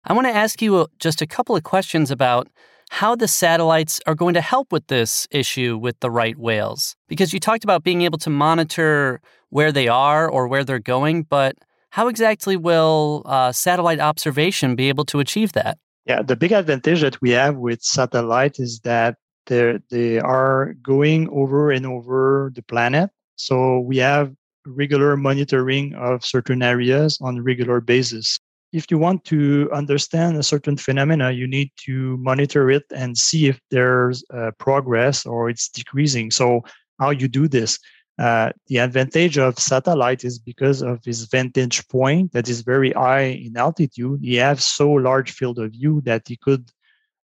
I 0.05 0.13
want 0.13 0.27
to 0.27 0.33
ask 0.33 0.61
you 0.61 0.75
uh, 0.75 0.85
just 0.99 1.21
a 1.21 1.27
couple 1.27 1.55
of 1.55 1.63
questions 1.63 2.11
about 2.11 2.47
how 2.91 3.15
the 3.15 3.27
satellites 3.27 3.99
are 4.05 4.13
going 4.13 4.35
to 4.35 4.41
help 4.41 4.71
with 4.71 4.85
this 4.87 5.27
issue 5.31 5.77
with 5.77 5.99
the 5.99 6.11
right 6.11 6.37
whales. 6.37 6.95
Because 7.07 7.33
you 7.33 7.39
talked 7.39 7.63
about 7.63 7.83
being 7.83 8.03
able 8.03 8.19
to 8.19 8.29
monitor 8.29 9.19
where 9.49 9.71
they 9.71 9.87
are 9.87 10.29
or 10.29 10.47
where 10.47 10.63
they're 10.63 10.79
going 10.79 11.23
but 11.23 11.55
how 11.95 12.09
exactly 12.09 12.57
will 12.57 13.21
uh, 13.23 13.53
satellite 13.53 14.01
observation 14.01 14.75
be 14.75 14.89
able 14.89 15.05
to 15.05 15.21
achieve 15.21 15.53
that? 15.53 15.77
Yeah, 16.05 16.21
the 16.23 16.35
big 16.35 16.51
advantage 16.51 16.99
that 16.99 17.21
we 17.21 17.29
have 17.29 17.55
with 17.55 17.81
satellite 17.81 18.59
is 18.59 18.81
that 18.81 19.15
they 19.47 20.19
are 20.19 20.73
going 20.83 21.29
over 21.29 21.71
and 21.71 21.85
over 21.85 22.51
the 22.53 22.63
planet. 22.63 23.11
So 23.37 23.79
we 23.79 23.95
have 23.99 24.33
regular 24.67 25.15
monitoring 25.15 25.95
of 25.95 26.25
certain 26.25 26.61
areas 26.61 27.17
on 27.21 27.37
a 27.37 27.41
regular 27.41 27.79
basis. 27.79 28.39
If 28.73 28.91
you 28.91 28.97
want 28.97 29.23
to 29.25 29.69
understand 29.71 30.35
a 30.35 30.43
certain 30.43 30.75
phenomena, 30.75 31.31
you 31.31 31.47
need 31.47 31.71
to 31.85 32.17
monitor 32.17 32.69
it 32.69 32.83
and 32.93 33.17
see 33.17 33.47
if 33.47 33.57
there's 33.71 34.21
uh, 34.33 34.51
progress 34.59 35.25
or 35.25 35.49
it's 35.49 35.69
decreasing. 35.69 36.29
So 36.29 36.65
how 36.99 37.11
you 37.11 37.29
do 37.29 37.47
this? 37.47 37.79
Uh, 38.17 38.51
the 38.67 38.77
advantage 38.77 39.37
of 39.37 39.59
satellite 39.59 40.23
is 40.23 40.39
because 40.39 40.81
of 40.81 41.03
his 41.03 41.25
vantage 41.25 41.85
point 41.89 42.31
that 42.31 42.47
is 42.47 42.61
very 42.61 42.91
high 42.91 43.23
in 43.45 43.57
altitude. 43.57 44.19
He 44.21 44.35
has 44.35 44.63
so 44.63 44.89
large 44.89 45.31
field 45.31 45.59
of 45.59 45.71
view 45.71 46.01
that 46.05 46.27
he 46.27 46.37
could 46.37 46.71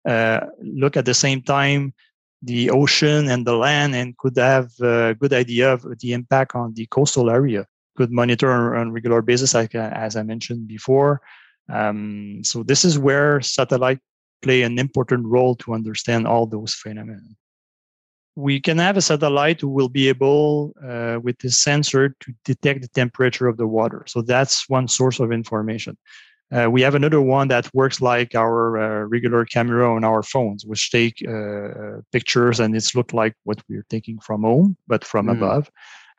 uh, 0.05 0.41
look 0.61 0.97
at 0.97 1.05
the 1.05 1.13
same 1.13 1.41
time 1.41 1.93
the 2.43 2.71
ocean 2.71 3.29
and 3.29 3.45
the 3.45 3.55
land 3.55 3.95
and 3.95 4.17
could 4.17 4.35
have 4.35 4.71
a 4.81 5.15
good 5.17 5.31
idea 5.31 5.73
of 5.73 5.99
the 5.99 6.13
impact 6.13 6.55
on 6.55 6.73
the 6.73 6.87
coastal 6.87 7.29
area. 7.29 7.67
Could 7.95 8.11
monitor 8.11 8.75
on 8.75 8.91
regular 8.91 9.21
basis, 9.21 9.53
like, 9.53 9.75
uh, 9.75 9.91
as 9.93 10.15
I 10.15 10.23
mentioned 10.23 10.67
before. 10.67 11.21
Um, 11.69 12.41
so 12.43 12.63
this 12.63 12.83
is 12.83 12.97
where 12.97 13.41
satellite 13.41 13.99
play 14.41 14.63
an 14.63 14.79
important 14.79 15.27
role 15.27 15.55
to 15.57 15.73
understand 15.73 16.25
all 16.25 16.47
those 16.47 16.73
phenomena 16.73 17.21
we 18.35 18.59
can 18.59 18.77
have 18.77 18.97
a 18.97 19.01
satellite 19.01 19.59
who 19.61 19.67
will 19.67 19.89
be 19.89 20.07
able, 20.07 20.73
uh, 20.87 21.19
with 21.21 21.37
this 21.39 21.57
sensor, 21.57 22.15
to 22.19 22.33
detect 22.45 22.81
the 22.81 22.87
temperature 22.87 23.47
of 23.47 23.57
the 23.57 23.67
water. 23.67 24.03
So 24.07 24.21
that's 24.21 24.69
one 24.69 24.87
source 24.87 25.19
of 25.19 25.31
information. 25.31 25.97
Uh, 26.51 26.69
we 26.69 26.81
have 26.81 26.95
another 26.95 27.21
one 27.21 27.47
that 27.47 27.73
works 27.73 28.01
like 28.01 28.35
our 28.35 28.77
uh, 28.77 29.05
regular 29.05 29.45
camera 29.45 29.93
on 29.93 30.03
our 30.03 30.21
phones, 30.21 30.65
which 30.65 30.91
take 30.91 31.23
uh, 31.27 32.01
pictures 32.11 32.59
and 32.59 32.75
it's 32.75 32.93
look 32.93 33.13
like 33.13 33.33
what 33.43 33.61
we're 33.69 33.85
taking 33.89 34.19
from 34.19 34.43
home, 34.43 34.75
but 34.87 35.05
from 35.05 35.27
mm. 35.27 35.31
above. 35.31 35.71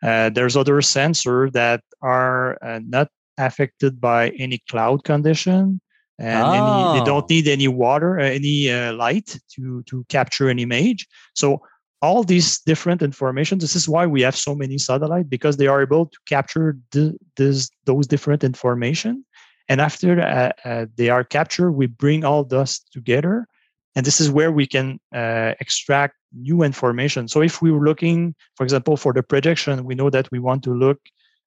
Uh, 0.02 0.30
there's 0.30 0.56
other 0.56 0.80
sensors 0.80 1.52
that 1.52 1.82
are 2.00 2.58
uh, 2.64 2.80
not 2.86 3.08
affected 3.38 4.00
by 4.00 4.30
any 4.30 4.58
cloud 4.68 5.04
condition 5.04 5.80
and 6.18 6.42
oh. 6.42 6.52
any, 6.92 6.98
they 6.98 7.04
don't 7.04 7.24
oh. 7.24 7.26
need 7.28 7.48
any 7.48 7.68
water, 7.68 8.18
any 8.18 8.72
light 8.92 9.38
to 9.50 9.82
to 9.84 10.04
capture 10.08 10.48
an 10.48 10.58
image. 10.58 11.06
So 11.34 11.62
all 12.02 12.24
these 12.24 12.58
different 12.60 13.00
information 13.00 13.58
this 13.58 13.76
is 13.76 13.88
why 13.88 14.04
we 14.06 14.20
have 14.20 14.36
so 14.36 14.54
many 14.54 14.76
satellites 14.76 15.28
because 15.28 15.56
they 15.56 15.68
are 15.68 15.80
able 15.80 16.06
to 16.06 16.18
capture 16.26 16.76
the, 16.90 17.16
this, 17.36 17.70
those 17.84 18.06
different 18.06 18.42
information. 18.44 19.24
And 19.68 19.80
after 19.80 20.20
uh, 20.20 20.52
uh, 20.68 20.86
they 20.96 21.08
are 21.08 21.24
captured 21.24 21.72
we 21.72 21.86
bring 21.86 22.24
all 22.24 22.44
those 22.44 22.80
together. 22.92 23.46
And 23.94 24.04
this 24.04 24.20
is 24.20 24.30
where 24.30 24.50
we 24.50 24.66
can 24.66 24.98
uh, 25.14 25.52
extract 25.60 26.16
new 26.34 26.62
information. 26.62 27.28
So 27.28 27.40
if 27.42 27.62
we 27.62 27.70
were 27.70 27.84
looking 27.84 28.34
for 28.56 28.64
example 28.64 28.96
for 28.96 29.12
the 29.12 29.22
projection 29.22 29.84
we 29.84 29.94
know 29.94 30.10
that 30.10 30.30
we 30.32 30.40
want 30.40 30.64
to 30.64 30.74
look 30.74 31.00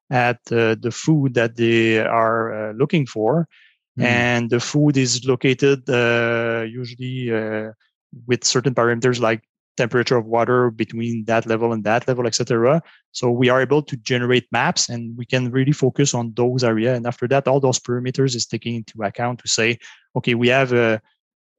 at 0.10 0.40
uh, 0.52 0.76
the 0.80 0.92
food 0.92 1.34
that 1.34 1.58
they 1.58 2.00
are 2.00 2.70
uh, 2.70 2.74
looking 2.74 3.06
for. 3.06 3.48
Mm. 3.98 4.04
and 4.04 4.50
the 4.50 4.60
food 4.60 4.98
is 4.98 5.24
located 5.24 5.90
uh, 5.90 6.66
usually 6.68 7.32
with 8.28 8.44
certain 8.44 8.76
parameters 8.76 9.22
like 9.22 9.42
temperature 9.78 10.18
of 10.18 10.26
water 10.26 10.72
between 10.72 11.26
that 11.26 11.46
level 11.46 11.74
and 11.74 11.84
that 11.84 12.08
level, 12.08 12.28
etc. 12.28 12.82
So 13.12 13.32
we 13.32 13.50
are 13.50 13.62
able 13.62 13.82
to 13.84 13.98
generate 13.98 14.48
maps 14.52 14.90
and 14.90 15.18
we 15.18 15.26
can 15.26 15.52
really 15.52 15.72
focus 15.72 16.14
on 16.14 16.34
those 16.36 16.64
areas. 16.64 16.98
And 16.98 17.08
after 17.08 17.28
that, 17.30 17.48
all 17.48 17.60
those 17.60 17.80
parameters 17.80 18.36
is 18.36 18.46
taken 18.46 18.76
into 18.76 19.04
account 19.04 19.40
to 19.40 19.48
say, 19.48 19.80
okay, 20.16 20.36
we 20.36 20.48
have 20.50 20.74
a 20.74 21.02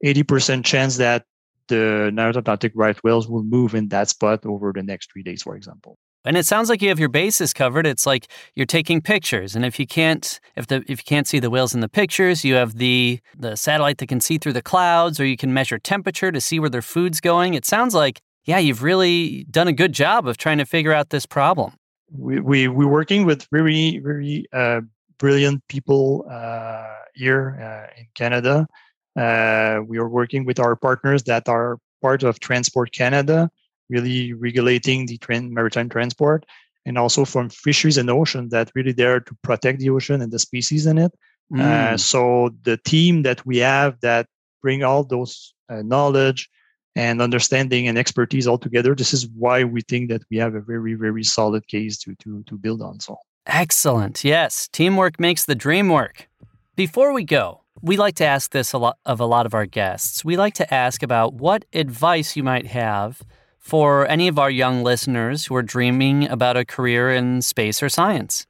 80% 0.03 0.63
chance 0.63 0.97
that 0.97 1.25
the 1.67 2.11
North 2.13 2.37
Atlantic 2.37 2.71
right 2.75 2.97
whales 3.03 3.27
will 3.27 3.43
move 3.43 3.75
in 3.75 3.89
that 3.89 4.09
spot 4.09 4.45
over 4.45 4.71
the 4.73 4.83
next 4.83 5.11
three 5.11 5.23
days, 5.23 5.43
for 5.43 5.55
example. 5.55 5.97
And 6.27 6.35
it 6.35 6.45
sounds 6.45 6.69
like 6.69 6.81
you 6.81 6.89
have 6.89 6.99
your 6.99 7.09
bases 7.09 7.53
covered. 7.53 7.87
It's 7.87 8.05
like 8.05 8.27
you're 8.53 8.65
taking 8.65 9.01
pictures, 9.01 9.55
and 9.55 9.63
if 9.65 9.79
you 9.79 9.87
can't, 9.87 10.39
if 10.57 10.67
the 10.67 10.83
if 10.87 10.99
you 10.99 11.05
can't 11.05 11.25
see 11.25 11.39
the 11.39 11.49
whales 11.49 11.73
in 11.73 11.79
the 11.79 11.89
pictures, 11.89 12.43
you 12.43 12.55
have 12.55 12.77
the 12.77 13.19
the 13.39 13.55
satellite 13.55 13.97
that 13.99 14.07
can 14.07 14.19
see 14.19 14.37
through 14.37 14.53
the 14.53 14.61
clouds, 14.61 15.19
or 15.19 15.25
you 15.25 15.37
can 15.37 15.53
measure 15.53 15.79
temperature 15.79 16.31
to 16.31 16.41
see 16.41 16.59
where 16.59 16.69
their 16.69 16.81
food's 16.81 17.21
going. 17.21 17.53
It 17.53 17.65
sounds 17.65 17.95
like, 17.95 18.19
yeah, 18.43 18.59
you've 18.59 18.83
really 18.83 19.45
done 19.45 19.69
a 19.69 19.73
good 19.73 19.93
job 19.93 20.27
of 20.27 20.37
trying 20.37 20.57
to 20.57 20.65
figure 20.65 20.91
out 20.91 21.09
this 21.09 21.25
problem. 21.25 21.73
We 22.11 22.41
we 22.41 22.67
we're 22.67 22.87
working 22.87 23.25
with 23.25 23.47
very 23.51 23.99
very 23.99 24.45
uh, 24.51 24.81
brilliant 25.17 25.65
people 25.69 26.25
uh, 26.29 26.83
here 27.15 27.57
uh, 27.61 27.99
in 27.99 28.07
Canada. 28.15 28.67
Uh, 29.15 29.79
we 29.87 29.97
are 29.97 30.09
working 30.09 30.45
with 30.45 30.59
our 30.59 30.75
partners 30.75 31.23
that 31.23 31.47
are 31.47 31.77
part 32.01 32.23
of 32.23 32.39
Transport 32.39 32.91
Canada, 32.91 33.49
really 33.89 34.33
regulating 34.33 35.05
the 35.05 35.19
maritime 35.49 35.89
transport, 35.89 36.45
and 36.85 36.97
also 36.97 37.25
from 37.25 37.49
Fisheries 37.49 37.97
and 37.97 38.09
Ocean 38.09 38.49
that 38.49 38.71
really 38.75 38.93
there 38.93 39.19
to 39.19 39.35
protect 39.43 39.79
the 39.79 39.89
ocean 39.89 40.21
and 40.21 40.31
the 40.31 40.39
species 40.39 40.85
in 40.85 40.97
it. 40.97 41.11
Uh, 41.53 41.57
mm. 41.57 41.61
Uh, 41.61 41.97
so 41.97 42.49
the 42.63 42.77
team 42.77 43.23
that 43.23 43.45
we 43.45 43.57
have 43.57 43.99
that 44.01 44.27
bring 44.61 44.83
all 44.83 45.03
those 45.03 45.53
uh, 45.69 45.81
knowledge 45.81 46.49
and 46.95 47.21
understanding 47.21 47.87
and 47.87 47.97
expertise 47.97 48.47
all 48.47 48.57
together, 48.57 48.95
this 48.95 49.13
is 49.13 49.27
why 49.35 49.63
we 49.63 49.81
think 49.81 50.09
that 50.09 50.23
we 50.31 50.37
have 50.37 50.55
a 50.55 50.61
very 50.61 50.93
very 50.95 51.23
solid 51.23 51.67
case 51.67 51.97
to 51.99 52.15
to 52.15 52.43
to 52.43 52.57
build 52.57 52.81
on. 52.81 52.99
So 52.99 53.17
excellent, 53.45 54.23
yes, 54.23 54.67
teamwork 54.71 55.19
makes 55.19 55.45
the 55.45 55.55
dream 55.55 55.89
work. 55.89 56.27
Before 56.75 57.13
we 57.13 57.23
go, 57.23 57.63
we 57.81 57.97
like 57.97 58.15
to 58.15 58.25
ask 58.25 58.51
this 58.51 58.73
a 58.73 58.77
lot 58.77 58.97
of 59.05 59.19
a 59.19 59.25
lot 59.25 59.45
of 59.45 59.53
our 59.53 59.65
guests. 59.65 60.25
We 60.25 60.37
like 60.37 60.53
to 60.55 60.73
ask 60.73 61.03
about 61.03 61.33
what 61.33 61.65
advice 61.73 62.35
you 62.35 62.43
might 62.43 62.67
have 62.67 63.21
for 63.67 64.07
any 64.07 64.27
of 64.27 64.39
our 64.39 64.49
young 64.49 64.83
listeners 64.83 65.45
who 65.45 65.55
are 65.55 65.61
dreaming 65.61 66.27
about 66.29 66.55
a 66.55 66.63
career 66.63 67.11
in 67.11 67.41
space 67.41 67.83
or 67.83 67.89
science. 67.89 68.47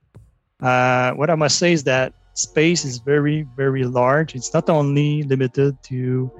Uh, 0.61 1.11
what 1.13 1.29
I 1.29 1.35
must 1.35 1.57
say 1.57 1.73
is 1.73 1.83
that 1.85 2.13
space 2.33 2.85
is 2.85 2.99
very, 2.99 3.45
very 3.55 3.85
large. 3.85 4.35
It's 4.35 4.53
not 4.53 4.69
only 4.69 5.23
limited 5.23 5.81
to 5.83 6.31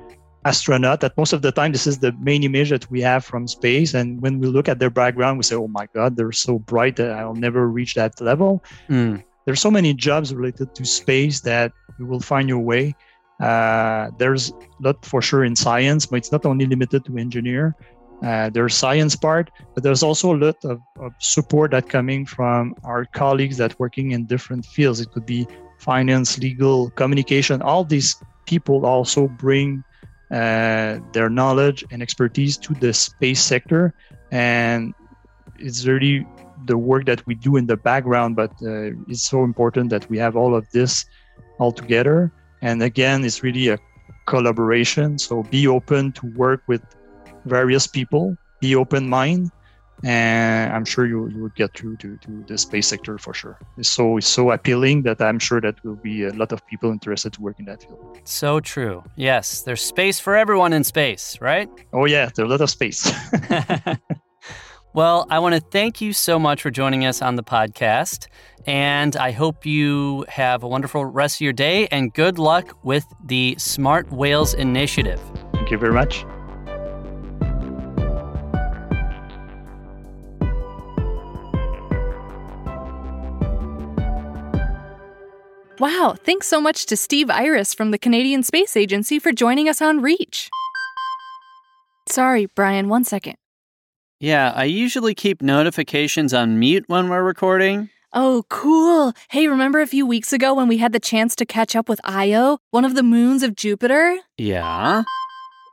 astronaut 0.46 1.02
that 1.02 1.18
most 1.18 1.34
of 1.34 1.42
the 1.42 1.52
time 1.52 1.72
this 1.74 1.86
is 1.86 1.98
the 2.00 2.14
main 2.22 2.44
image 2.44 2.70
that 2.70 2.90
we 2.90 3.02
have 3.02 3.26
from 3.26 3.48
space 3.48 3.94
and 3.94 4.22
when 4.22 4.40
we 4.40 4.48
look 4.48 4.70
at 4.70 4.80
their 4.80 4.90
background 4.90 5.38
we 5.38 5.44
say 5.44 5.56
oh 5.56 5.68
my 5.68 5.86
god 5.94 6.16
they're 6.16 6.32
so 6.32 6.58
bright 6.58 6.96
that 6.96 7.12
i'll 7.12 7.36
never 7.36 7.68
reach 7.68 7.96
that 7.96 8.14
level 8.22 8.64
mm. 8.88 9.22
there's 9.44 9.60
so 9.60 9.70
many 9.70 9.94
jobs 9.94 10.34
related 10.34 10.74
to 10.74 10.86
space 10.86 11.42
that 11.42 11.74
you 11.98 12.06
will 12.06 12.20
find 12.20 12.50
your 12.50 12.60
way. 12.60 12.96
Uh, 13.40 14.10
there's 14.18 14.50
a 14.52 14.56
lot 14.80 15.06
for 15.06 15.22
sure 15.22 15.44
in 15.44 15.56
science, 15.56 16.06
but 16.06 16.18
it's 16.18 16.32
not 16.32 16.46
only 16.46 16.66
limited 16.66 17.06
to 17.06 17.18
engineer. 17.18 17.76
Uh, 18.24 18.50
there's 18.50 18.74
science 18.74 19.16
part, 19.16 19.52
but 19.76 19.84
there's 19.84 20.02
also 20.02 20.36
a 20.36 20.38
lot 20.38 20.66
of, 20.66 20.82
of, 21.00 21.14
support 21.20 21.70
that 21.72 21.88
coming 21.88 22.26
from 22.26 22.74
our 22.84 23.06
colleagues 23.06 23.58
that 23.58 23.80
working 23.80 24.12
in 24.12 24.26
different 24.26 24.66
fields. 24.66 25.00
It 25.00 25.12
could 25.12 25.26
be 25.26 25.48
finance, 25.78 26.40
legal, 26.40 26.90
communication. 26.92 27.62
All 27.62 27.84
these 27.84 28.16
people 28.48 28.88
also 28.88 29.28
bring 29.28 29.84
uh, 30.32 30.98
their 31.14 31.30
knowledge 31.30 31.86
and 31.92 32.02
expertise 32.02 32.58
to 32.58 32.74
the 32.74 32.92
space 32.92 33.42
sector, 33.42 33.94
and 34.32 34.96
it's 35.60 35.86
really 35.86 36.26
the 36.66 36.78
work 36.78 37.06
that 37.06 37.26
we 37.28 37.36
do 37.36 37.56
in 37.56 37.68
the 37.68 37.78
background. 37.78 38.36
But 38.36 38.52
uh, 38.64 38.98
it's 39.08 39.24
so 39.24 39.44
important 39.44 39.92
that 39.92 40.10
we 40.10 40.18
have 40.18 40.36
all 40.36 40.56
of 40.56 40.68
this 40.72 41.06
all 41.60 41.72
together. 41.72 42.32
And 42.62 42.82
again, 42.82 43.24
it's 43.24 43.44
really 43.44 43.68
a 43.68 43.78
collaboration. 44.26 45.18
So 45.20 45.44
be 45.44 45.68
open 45.68 46.12
to 46.14 46.26
work 46.36 46.64
with 46.68 46.82
various 47.48 47.88
people, 47.88 48.38
be 48.60 48.76
open 48.76 49.08
mind, 49.08 49.52
and 50.04 50.72
I'm 50.74 50.86
sure 50.86 51.08
you, 51.08 51.28
you 51.30 51.42
would 51.42 51.56
get 51.56 51.76
through 51.76 51.98
to, 51.98 52.18
to 52.18 52.44
the 52.48 52.58
space 52.58 52.88
sector 52.88 53.18
for 53.18 53.34
sure. 53.34 53.58
It's 53.78 53.90
so 53.90 54.18
it's 54.18 54.28
so 54.28 54.52
appealing 54.52 55.04
that 55.04 55.22
I'm 55.22 55.40
sure 55.40 55.60
that 55.62 55.84
will 55.84 55.96
be 55.96 56.24
a 56.26 56.34
lot 56.34 56.52
of 56.52 56.66
people 56.68 56.92
interested 56.92 57.34
to 57.34 57.42
work 57.42 57.60
in 57.60 57.66
that 57.66 57.82
field. 57.82 58.20
So 58.26 58.60
true. 58.60 59.04
Yes, 59.16 59.64
there's 59.64 59.82
space 59.82 60.20
for 60.20 60.36
everyone 60.36 60.74
in 60.74 60.84
space, 60.84 61.38
right? 61.42 61.70
Oh 61.94 62.06
yeah, 62.06 62.30
there's 62.34 62.48
a 62.48 62.52
lot 62.52 62.62
of 62.62 62.70
space. 62.70 63.12
Well, 64.98 65.28
I 65.30 65.38
want 65.38 65.54
to 65.54 65.62
thank 65.62 66.02
you 66.02 66.12
so 66.12 66.40
much 66.40 66.64
for 66.64 66.72
joining 66.72 67.06
us 67.06 67.22
on 67.22 67.36
the 67.36 67.44
podcast. 67.44 68.26
And 68.66 69.16
I 69.16 69.30
hope 69.30 69.64
you 69.64 70.26
have 70.28 70.64
a 70.64 70.68
wonderful 70.68 71.06
rest 71.06 71.38
of 71.38 71.42
your 71.42 71.54
day 71.54 71.88
and 71.90 72.12
good 72.12 72.40
luck 72.40 72.84
with 72.84 73.06
the 73.24 73.56
Smart 73.60 74.12
Whales 74.12 74.56
Initiative. 74.56 75.22
Thank 75.54 75.70
you 75.70 75.78
very 75.78 75.94
much. 75.94 76.26
Wow, 85.80 86.16
thanks 86.24 86.48
so 86.48 86.60
much 86.60 86.88
to 86.88 86.98
Steve 86.98 87.30
Iris 87.30 87.76
from 87.76 87.92
the 87.92 88.00
Canadian 88.00 88.42
Space 88.42 88.76
Agency 88.76 89.20
for 89.20 89.32
joining 89.32 89.70
us 89.70 89.80
on 89.80 90.02
Reach. 90.02 90.50
Sorry, 92.10 92.48
Brian, 92.48 92.90
one 92.90 93.04
second. 93.04 93.36
Yeah, 94.20 94.52
I 94.56 94.64
usually 94.64 95.14
keep 95.14 95.44
notifications 95.44 96.34
on 96.34 96.58
mute 96.58 96.86
when 96.88 97.10
we're 97.10 97.24
recording. 97.24 97.90
Oh, 98.12 98.44
cool. 98.50 99.14
Hey, 99.30 99.48
remember 99.48 99.80
a 99.80 99.86
few 99.86 100.08
weeks 100.08 100.34
ago 100.34 100.56
when 100.56 100.68
we 100.68 100.78
had 100.78 100.94
the 100.94 101.00
chance 101.00 101.36
to 101.36 101.46
catch 101.46 101.76
up 101.76 101.88
with 101.88 102.02
Io, 102.04 102.58
one 102.72 102.84
of 102.86 102.96
the 102.96 103.04
moons 103.04 103.44
of 103.44 103.56
Jupiter? 103.56 104.18
Yeah. 104.36 105.04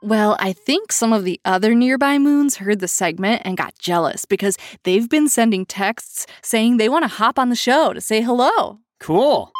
Well, 0.03 0.37
I 0.39 0.53
think 0.53 0.91
some 0.91 1.13
of 1.13 1.23
the 1.23 1.41
other 1.45 1.73
nearby 1.73 2.19
moons 2.19 2.57
heard 2.57 2.79
the 2.79 2.87
segment 2.87 3.41
and 3.43 3.57
got 3.57 3.79
jealous 3.79 4.25
because 4.25 4.55
they've 4.83 5.09
been 5.09 5.27
sending 5.27 5.65
texts 5.65 6.27
saying 6.43 6.77
they 6.77 6.89
want 6.89 7.03
to 7.05 7.07
hop 7.07 7.39
on 7.39 7.49
the 7.49 7.55
show 7.55 7.91
to 7.93 8.01
say 8.01 8.21
hello. 8.21 8.81
Cool. 8.99 9.51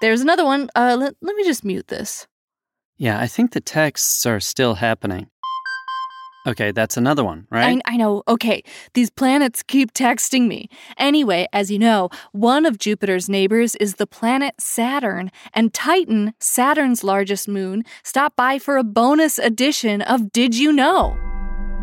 There's 0.00 0.20
another 0.20 0.44
one. 0.44 0.68
Uh, 0.74 0.96
let, 0.98 1.14
let 1.20 1.34
me 1.34 1.44
just 1.44 1.64
mute 1.64 1.88
this. 1.88 2.26
Yeah, 2.96 3.20
I 3.20 3.26
think 3.26 3.52
the 3.52 3.60
texts 3.60 4.26
are 4.26 4.40
still 4.40 4.74
happening. 4.74 5.28
Okay, 6.46 6.70
that's 6.70 6.96
another 6.96 7.22
one, 7.22 7.46
right? 7.50 7.80
I, 7.84 7.94
I, 7.94 7.96
know. 7.96 8.22
Okay, 8.26 8.62
these 8.94 9.10
planets 9.10 9.62
keep 9.62 9.92
texting 9.92 10.46
me. 10.46 10.68
Anyway, 10.96 11.46
as 11.52 11.70
you 11.70 11.78
know, 11.78 12.08
one 12.32 12.64
of 12.64 12.78
Jupiter's 12.78 13.28
neighbors 13.28 13.74
is 13.76 13.96
the 13.96 14.06
planet 14.06 14.54
Saturn, 14.58 15.30
and 15.52 15.74
Titan, 15.74 16.32
Saturn's 16.38 17.04
largest 17.04 17.48
moon, 17.48 17.84
stopped 18.02 18.36
by 18.36 18.58
for 18.58 18.78
a 18.78 18.84
bonus 18.84 19.38
edition 19.38 20.00
of 20.00 20.32
Did 20.32 20.56
You 20.56 20.72
Know? 20.72 21.10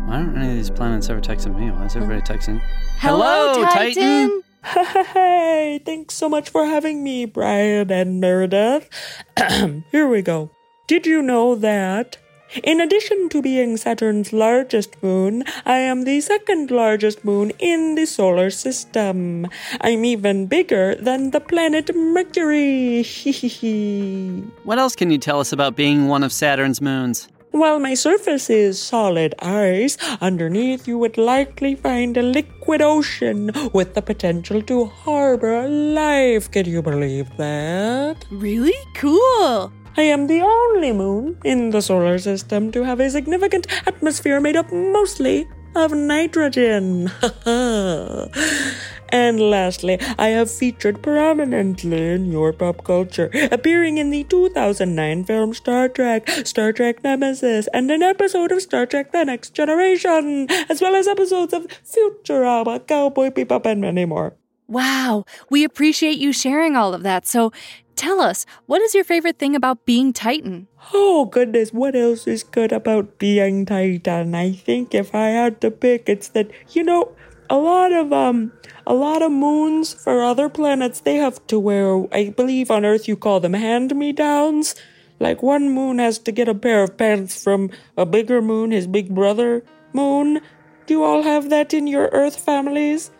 Why 0.06 0.16
aren't 0.16 0.36
any 0.36 0.50
of 0.50 0.54
these 0.56 0.70
planets 0.70 1.08
ever 1.10 1.20
texting 1.20 1.56
me? 1.56 1.70
Why 1.70 1.84
is 1.84 1.94
everybody 1.94 2.22
texting? 2.22 2.60
Hello, 2.98 3.52
Hello 3.54 3.64
Titan! 3.66 4.02
Titan! 4.02 4.42
Hey, 4.66 5.80
thanks 5.84 6.14
so 6.14 6.28
much 6.28 6.50
for 6.50 6.66
having 6.66 7.04
me, 7.04 7.24
Brian 7.24 7.90
and 7.92 8.20
Meredith. 8.20 8.90
Here 9.92 10.08
we 10.08 10.22
go. 10.22 10.50
Did 10.88 11.06
you 11.06 11.22
know 11.22 11.54
that 11.54 12.18
in 12.62 12.80
addition 12.80 13.28
to 13.30 13.42
being 13.42 13.76
Saturn's 13.76 14.32
largest 14.32 15.00
moon, 15.02 15.44
I 15.64 15.78
am 15.78 16.02
the 16.02 16.20
second 16.20 16.70
largest 16.70 17.24
moon 17.24 17.52
in 17.58 17.94
the 17.94 18.06
solar 18.06 18.50
system. 18.50 19.46
I'm 19.80 20.04
even 20.04 20.46
bigger 20.46 20.96
than 20.96 21.30
the 21.30 21.40
planet 21.40 21.94
Mercury. 21.94 23.04
what 24.64 24.78
else 24.78 24.96
can 24.96 25.10
you 25.10 25.18
tell 25.18 25.40
us 25.40 25.52
about 25.52 25.76
being 25.76 26.08
one 26.08 26.24
of 26.24 26.32
Saturn's 26.32 26.80
moons? 26.80 27.28
While 27.56 27.78
my 27.78 27.94
surface 27.94 28.50
is 28.50 28.78
solid 28.78 29.34
ice, 29.38 29.96
underneath 30.20 30.86
you 30.86 30.98
would 30.98 31.16
likely 31.16 31.74
find 31.74 32.14
a 32.18 32.22
liquid 32.22 32.82
ocean 32.82 33.50
with 33.72 33.94
the 33.94 34.02
potential 34.02 34.60
to 34.68 34.84
harbor 34.84 35.66
life. 35.66 36.50
Can 36.50 36.66
you 36.66 36.82
believe 36.82 37.34
that? 37.38 38.26
Really? 38.30 38.76
Cool. 38.94 39.72
I 39.96 40.02
am 40.02 40.26
the 40.26 40.42
only 40.42 40.92
moon 40.92 41.38
in 41.44 41.70
the 41.70 41.80
solar 41.80 42.18
system 42.18 42.70
to 42.72 42.84
have 42.84 43.00
a 43.00 43.08
significant 43.08 43.68
atmosphere 43.86 44.38
made 44.38 44.56
up 44.56 44.70
mostly 44.70 45.48
of 45.74 45.92
nitrogen. 45.92 47.10
and 49.10 49.40
lastly, 49.40 49.98
I 50.18 50.28
have 50.28 50.50
featured 50.50 51.02
prominently 51.02 52.12
in 52.12 52.32
your 52.32 52.52
pop 52.52 52.84
culture, 52.84 53.30
appearing 53.50 53.98
in 53.98 54.10
the 54.10 54.24
2009 54.24 55.24
film 55.24 55.54
Star 55.54 55.88
Trek, 55.88 56.28
Star 56.44 56.72
Trek 56.72 57.02
Nemesis, 57.04 57.68
and 57.72 57.90
an 57.90 58.02
episode 58.02 58.52
of 58.52 58.62
Star 58.62 58.86
Trek 58.86 59.12
The 59.12 59.24
Next 59.24 59.54
Generation, 59.54 60.46
as 60.68 60.80
well 60.80 60.94
as 60.94 61.08
episodes 61.08 61.52
of 61.52 61.66
Futurama, 61.84 62.86
Cowboy 62.86 63.30
Bebop, 63.30 63.66
and 63.66 63.80
many 63.80 64.04
more. 64.04 64.34
Wow, 64.68 65.24
we 65.48 65.62
appreciate 65.64 66.18
you 66.18 66.32
sharing 66.32 66.76
all 66.76 66.92
of 66.92 67.02
that. 67.04 67.26
So, 67.26 67.52
Tell 67.96 68.20
us, 68.20 68.44
what 68.66 68.82
is 68.82 68.94
your 68.94 69.04
favorite 69.04 69.38
thing 69.38 69.56
about 69.56 69.86
being 69.86 70.12
Titan? 70.12 70.68
Oh, 70.92 71.24
goodness, 71.24 71.72
what 71.72 71.96
else 71.96 72.26
is 72.26 72.44
good 72.44 72.70
about 72.70 73.18
being 73.18 73.64
Titan? 73.64 74.34
I 74.34 74.52
think 74.52 74.94
if 74.94 75.14
I 75.14 75.28
had 75.28 75.62
to 75.62 75.70
pick, 75.70 76.06
it's 76.06 76.28
that, 76.28 76.50
you 76.72 76.84
know, 76.84 77.16
a 77.50 77.56
lot 77.56 77.92
of, 77.92 78.12
um, 78.12 78.52
a 78.86 78.94
lot 78.94 79.22
of 79.22 79.32
moons 79.32 79.94
for 79.94 80.22
other 80.22 80.48
planets, 80.48 81.00
they 81.00 81.16
have 81.16 81.44
to 81.48 81.58
wear, 81.58 82.06
I 82.12 82.30
believe 82.30 82.70
on 82.70 82.84
Earth 82.84 83.08
you 83.08 83.16
call 83.16 83.40
them 83.40 83.54
hand 83.54 83.94
me 83.96 84.12
downs. 84.12 84.74
Like 85.18 85.42
one 85.42 85.70
moon 85.70 85.98
has 85.98 86.18
to 86.20 86.32
get 86.32 86.48
a 86.48 86.54
pair 86.54 86.82
of 86.82 86.96
pants 86.96 87.42
from 87.42 87.70
a 87.96 88.04
bigger 88.04 88.42
moon, 88.42 88.70
his 88.70 88.86
big 88.86 89.14
brother 89.14 89.64
moon. 89.92 90.40
Do 90.86 90.94
you 90.94 91.04
all 91.04 91.22
have 91.22 91.50
that 91.50 91.72
in 91.72 91.86
your 91.86 92.08
Earth 92.12 92.38
families? 92.38 93.10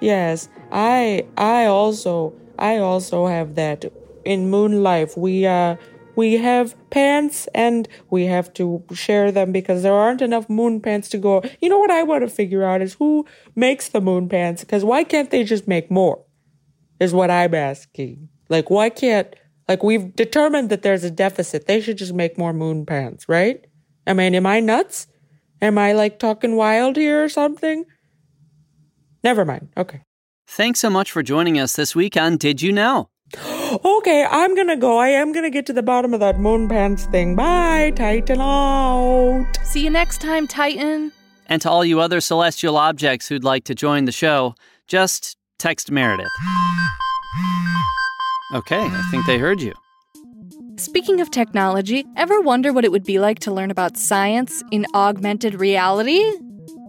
Yes, 0.00 0.48
I, 0.72 1.26
I 1.36 1.66
also, 1.66 2.34
I 2.58 2.78
also 2.78 3.26
have 3.26 3.54
that 3.56 3.84
in 4.24 4.50
Moon 4.50 4.82
Life, 4.82 5.16
we 5.16 5.46
uh 5.46 5.76
we 6.14 6.34
have 6.34 6.74
pants 6.90 7.48
and 7.54 7.88
we 8.10 8.26
have 8.26 8.52
to 8.54 8.84
share 8.92 9.32
them 9.32 9.52
because 9.52 9.82
there 9.82 9.94
aren't 9.94 10.22
enough 10.22 10.48
moon 10.48 10.80
pants 10.80 11.08
to 11.10 11.18
go. 11.18 11.42
You 11.60 11.68
know 11.68 11.78
what 11.78 11.90
I 11.90 12.02
want 12.02 12.22
to 12.22 12.28
figure 12.28 12.64
out 12.64 12.82
is 12.82 12.94
who 12.94 13.26
makes 13.54 13.88
the 13.88 14.00
moon 14.00 14.28
pants 14.28 14.62
because 14.62 14.84
why 14.84 15.04
can't 15.04 15.30
they 15.30 15.44
just 15.44 15.66
make 15.66 15.90
more? 15.90 16.24
Is 17.00 17.12
what 17.12 17.30
I'm 17.30 17.54
asking. 17.54 18.28
Like 18.48 18.70
why 18.70 18.90
can't 18.90 19.34
like 19.68 19.82
we've 19.82 20.14
determined 20.14 20.70
that 20.70 20.82
there's 20.82 21.04
a 21.04 21.10
deficit. 21.10 21.66
They 21.66 21.80
should 21.80 21.98
just 21.98 22.14
make 22.14 22.36
more 22.36 22.52
moon 22.52 22.84
pants, 22.84 23.28
right? 23.28 23.64
I 24.06 24.12
mean, 24.12 24.34
am 24.34 24.46
I 24.46 24.60
nuts? 24.60 25.06
Am 25.60 25.78
I 25.78 25.92
like 25.92 26.18
talking 26.18 26.56
wild 26.56 26.96
here 26.96 27.22
or 27.22 27.28
something? 27.28 27.84
Never 29.22 29.44
mind. 29.44 29.68
Okay. 29.76 30.02
Thanks 30.48 30.80
so 30.80 30.90
much 30.90 31.10
for 31.10 31.22
joining 31.22 31.58
us 31.58 31.76
this 31.76 31.94
week 31.94 32.16
on 32.16 32.36
Did 32.36 32.60
You 32.60 32.72
Know? 32.72 33.08
Okay, 33.84 34.26
I'm 34.30 34.54
gonna 34.54 34.76
go. 34.76 34.98
I 34.98 35.08
am 35.08 35.32
gonna 35.32 35.50
get 35.50 35.66
to 35.66 35.72
the 35.72 35.82
bottom 35.82 36.12
of 36.12 36.20
that 36.20 36.38
moon 36.38 36.68
pants 36.68 37.06
thing. 37.06 37.34
Bye, 37.34 37.92
Titan 37.96 38.40
out. 38.40 39.46
See 39.64 39.84
you 39.84 39.90
next 39.90 40.20
time, 40.20 40.46
Titan. 40.46 41.12
And 41.46 41.60
to 41.62 41.70
all 41.70 41.84
you 41.84 42.00
other 42.00 42.20
celestial 42.20 42.76
objects 42.76 43.28
who'd 43.28 43.44
like 43.44 43.64
to 43.64 43.74
join 43.74 44.04
the 44.04 44.12
show, 44.12 44.54
just 44.86 45.36
text 45.58 45.90
Meredith. 45.90 46.26
Okay, 48.54 48.80
I 48.80 49.08
think 49.10 49.26
they 49.26 49.38
heard 49.38 49.62
you. 49.62 49.72
Speaking 50.76 51.20
of 51.20 51.30
technology, 51.30 52.04
ever 52.16 52.40
wonder 52.40 52.72
what 52.72 52.84
it 52.84 52.92
would 52.92 53.04
be 53.04 53.18
like 53.18 53.38
to 53.40 53.52
learn 53.52 53.70
about 53.70 53.96
science 53.96 54.62
in 54.70 54.86
augmented 54.94 55.54
reality? 55.54 56.22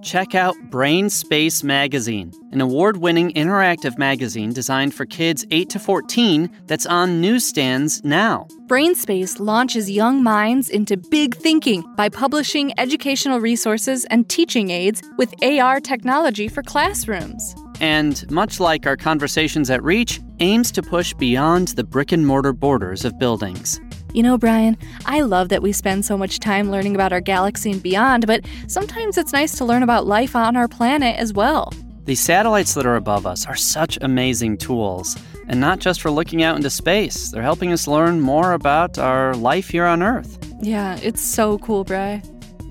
Check 0.04 0.36
out 0.36 0.56
Brain 0.70 1.10
Space 1.10 1.64
Magazine, 1.64 2.34
an 2.52 2.60
award 2.60 2.98
winning 2.98 3.32
interactive 3.32 3.98
magazine 3.98 4.52
designed 4.52 4.94
for 4.94 5.06
kids 5.06 5.46
8 5.50 5.70
to 5.70 5.80
14 5.80 6.50
that's 6.68 6.86
on 6.86 7.22
newsstands 7.22 8.04
now. 8.04 8.46
Brain 8.68 8.96
Space 8.96 9.40
launches 9.40 9.90
young 9.90 10.22
minds 10.22 10.68
into 10.70 10.98
big 10.98 11.36
thinking 11.36 11.86
by 11.96 12.10
publishing 12.10 12.78
educational 12.78 13.40
resources 13.40 14.04
and 14.06 14.28
teaching 14.30 14.72
aids 14.72 15.02
with 15.18 15.34
AR 15.42 15.80
technology 15.80 16.50
for 16.50 16.64
classrooms. 16.64 17.56
And 17.80 18.30
much 18.30 18.60
like 18.60 18.86
our 18.86 18.98
conversations 18.98 19.70
at 19.70 19.82
Reach, 19.84 20.20
aims 20.42 20.70
to 20.74 20.82
push 20.82 21.14
beyond 21.14 21.70
the 21.70 21.84
brick 21.86 22.12
and 22.12 22.28
mortar 22.28 22.52
borders 22.52 23.06
of 23.06 23.18
buildings. 23.20 23.80
You 24.14 24.22
know, 24.22 24.38
Brian, 24.38 24.78
I 25.08 25.22
love 25.22 25.50
that 25.50 25.64
we 25.64 25.72
spend 25.72 26.06
so 26.06 26.16
much 26.18 26.40
time 26.40 26.70
learning 26.70 26.94
about 26.94 27.12
our 27.12 27.20
galaxy 27.20 27.72
and 27.72 27.82
beyond, 27.82 28.28
but 28.28 28.46
sometimes 28.68 29.18
it's 29.18 29.34
nice 29.34 29.58
to 29.58 29.66
learn 29.66 29.82
about 29.82 30.06
life 30.06 30.36
on 30.36 30.56
our 30.56 30.68
planet 30.68 31.18
as 31.18 31.34
well. 31.34 31.74
These 32.06 32.20
satellites 32.20 32.76
that 32.76 32.86
are 32.86 32.96
above 32.96 33.26
us 33.26 33.48
are 33.48 33.56
such 33.56 33.98
amazing 34.02 34.58
tools, 34.58 35.18
and 35.48 35.60
not 35.60 35.80
just 35.80 36.00
for 36.00 36.12
looking 36.12 36.44
out 36.44 36.56
into 36.56 36.70
space. 36.70 37.32
They're 37.32 37.42
helping 37.42 37.72
us 37.72 37.88
learn 37.88 38.20
more 38.20 38.52
about 38.52 39.00
our 39.00 39.34
life 39.34 39.70
here 39.70 39.86
on 39.86 40.04
Earth. 40.04 40.38
Yeah, 40.62 41.00
it's 41.02 41.22
so 41.22 41.58
cool, 41.58 41.84
Bri. 41.84 42.22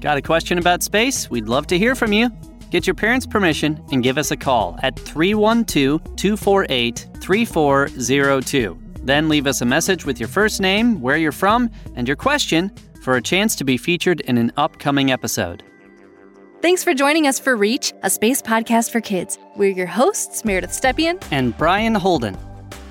Got 0.00 0.18
a 0.18 0.22
question 0.22 0.58
about 0.58 0.84
space? 0.84 1.28
We'd 1.28 1.48
love 1.48 1.66
to 1.68 1.78
hear 1.78 1.96
from 1.96 2.12
you. 2.12 2.30
Get 2.70 2.86
your 2.86 2.94
parents' 2.94 3.26
permission 3.26 3.82
and 3.90 4.02
give 4.02 4.16
us 4.16 4.30
a 4.30 4.36
call 4.36 4.78
at 4.82 4.96
312 4.96 6.00
248 6.16 7.08
3402. 7.20 8.81
Then 9.02 9.28
leave 9.28 9.46
us 9.46 9.60
a 9.60 9.64
message 9.64 10.04
with 10.06 10.20
your 10.20 10.28
first 10.28 10.60
name, 10.60 11.00
where 11.00 11.16
you're 11.16 11.32
from, 11.32 11.70
and 11.96 12.06
your 12.06 12.16
question 12.16 12.72
for 13.02 13.16
a 13.16 13.22
chance 13.22 13.56
to 13.56 13.64
be 13.64 13.76
featured 13.76 14.20
in 14.22 14.38
an 14.38 14.52
upcoming 14.56 15.10
episode. 15.10 15.64
Thanks 16.62 16.84
for 16.84 16.94
joining 16.94 17.26
us 17.26 17.40
for 17.40 17.56
Reach, 17.56 17.92
a 18.04 18.10
space 18.10 18.40
podcast 18.40 18.92
for 18.92 19.00
kids. 19.00 19.36
We're 19.56 19.72
your 19.72 19.88
hosts, 19.88 20.44
Meredith 20.44 20.70
Stepien 20.70 21.20
and 21.32 21.56
Brian 21.58 21.96
Holden. 21.96 22.38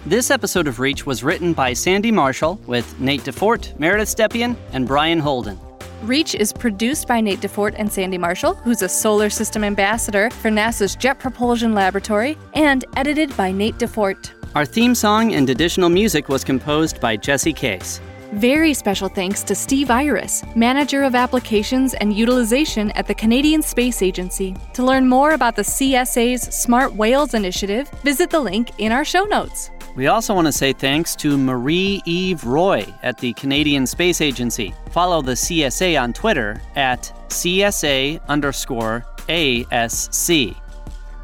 This 0.05 0.29
episode 0.29 0.67
of 0.67 0.79
Reach 0.79 1.05
was 1.05 1.23
written 1.23 1.53
by 1.53 1.71
Sandy 1.71 2.11
Marshall 2.11 2.55
with 2.67 2.99
Nate 2.99 3.21
DuFort, 3.21 3.79
Meredith 3.79 4.09
Stepien, 4.09 4.57
and 4.73 4.85
Brian 4.85 5.19
Holden. 5.19 5.57
Reach 6.01 6.35
is 6.35 6.51
produced 6.51 7.07
by 7.07 7.21
Nate 7.21 7.39
DuFort 7.39 7.75
and 7.77 7.89
Sandy 7.89 8.17
Marshall, 8.17 8.55
who's 8.55 8.81
a 8.81 8.89
solar 8.89 9.29
system 9.29 9.63
ambassador 9.63 10.29
for 10.31 10.49
NASA's 10.49 10.95
Jet 10.95 11.19
Propulsion 11.19 11.73
Laboratory, 11.73 12.37
and 12.55 12.83
edited 12.97 13.35
by 13.37 13.51
Nate 13.51 13.77
DuFort. 13.77 14.31
Our 14.53 14.65
theme 14.65 14.95
song 14.95 15.33
and 15.33 15.49
additional 15.49 15.87
music 15.87 16.27
was 16.27 16.43
composed 16.43 16.99
by 16.99 17.15
Jesse 17.15 17.53
Case. 17.53 18.01
Very 18.33 18.73
special 18.73 19.07
thanks 19.07 19.43
to 19.43 19.55
Steve 19.55 19.89
Iris, 19.89 20.43
Manager 20.57 21.03
of 21.03 21.15
Applications 21.15 21.93
and 21.93 22.13
Utilization 22.13 22.91
at 22.91 23.07
the 23.07 23.13
Canadian 23.13 23.61
Space 23.61 24.01
Agency. 24.01 24.53
To 24.73 24.83
learn 24.83 25.07
more 25.07 25.31
about 25.31 25.55
the 25.55 25.61
CSA's 25.61 26.41
Smart 26.53 26.93
Whales 26.93 27.33
Initiative, 27.33 27.89
visit 28.03 28.29
the 28.29 28.41
link 28.41 28.71
in 28.77 28.91
our 28.91 29.05
show 29.05 29.23
notes. 29.23 29.71
We 29.95 30.07
also 30.07 30.33
want 30.33 30.47
to 30.47 30.53
say 30.53 30.73
thanks 30.73 31.15
to 31.17 31.37
Marie 31.37 32.01
Eve 32.03 32.43
Roy 32.43 32.85
at 33.03 33.19
the 33.19 33.31
Canadian 33.33 33.87
Space 33.87 34.19
Agency. 34.19 34.73
Follow 34.89 35.21
the 35.21 35.33
CSA 35.33 36.01
on 36.01 36.11
Twitter 36.11 36.61
at 36.75 37.03
CSA 37.29 38.19
underscore 38.27 39.05
ASC. 39.29 40.57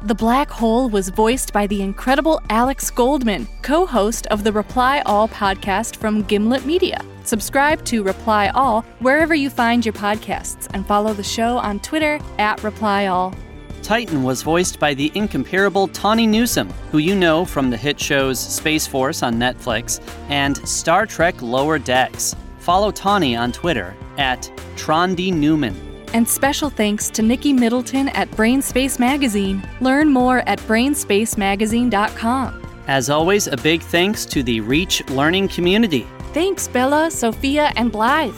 The 0.02 0.14
Black 0.14 0.48
Hole 0.48 0.88
was 0.88 1.08
voiced 1.08 1.52
by 1.52 1.66
the 1.66 1.82
incredible 1.82 2.40
Alex 2.50 2.88
Goldman, 2.88 3.48
co 3.62 3.84
host 3.84 4.28
of 4.28 4.44
the 4.44 4.52
Reply 4.52 5.02
All 5.04 5.26
podcast 5.26 5.96
from 5.96 6.22
Gimlet 6.22 6.64
Media. 6.64 7.00
Subscribe 7.24 7.84
to 7.86 8.04
Reply 8.04 8.52
All 8.54 8.82
wherever 9.00 9.34
you 9.34 9.50
find 9.50 9.84
your 9.84 9.92
podcasts 9.92 10.68
and 10.72 10.86
follow 10.86 11.14
the 11.14 11.24
show 11.24 11.58
on 11.58 11.80
Twitter 11.80 12.20
at 12.38 12.62
Reply 12.62 13.06
All. 13.06 13.34
Titan 13.82 14.22
was 14.22 14.42
voiced 14.42 14.78
by 14.78 14.94
the 14.94 15.10
incomparable 15.16 15.88
Tawny 15.88 16.28
Newsome, 16.28 16.70
who 16.92 16.98
you 16.98 17.16
know 17.16 17.44
from 17.44 17.68
the 17.68 17.76
hit 17.76 17.98
shows 17.98 18.38
Space 18.38 18.86
Force 18.86 19.24
on 19.24 19.34
Netflix 19.34 20.00
and 20.28 20.56
Star 20.68 21.06
Trek 21.06 21.42
Lower 21.42 21.80
Decks. 21.80 22.36
Follow 22.60 22.92
Tawny 22.92 23.34
on 23.34 23.50
Twitter 23.50 23.96
at 24.16 24.42
Trondy 24.76 25.32
Newman. 25.32 25.87
And 26.14 26.28
special 26.28 26.70
thanks 26.70 27.10
to 27.10 27.22
Nikki 27.22 27.52
Middleton 27.52 28.08
at 28.10 28.30
Brainspace 28.30 28.98
Magazine. 28.98 29.66
Learn 29.80 30.08
more 30.08 30.38
at 30.48 30.58
brainspacemagazine.com. 30.60 32.66
As 32.86 33.10
always, 33.10 33.46
a 33.46 33.56
big 33.56 33.82
thanks 33.82 34.24
to 34.26 34.42
the 34.42 34.60
Reach 34.60 35.06
Learning 35.10 35.48
community. 35.48 36.06
Thanks, 36.32 36.68
Bella, 36.68 37.10
Sophia, 37.10 37.72
and 37.76 37.92
Blythe. 37.92 38.34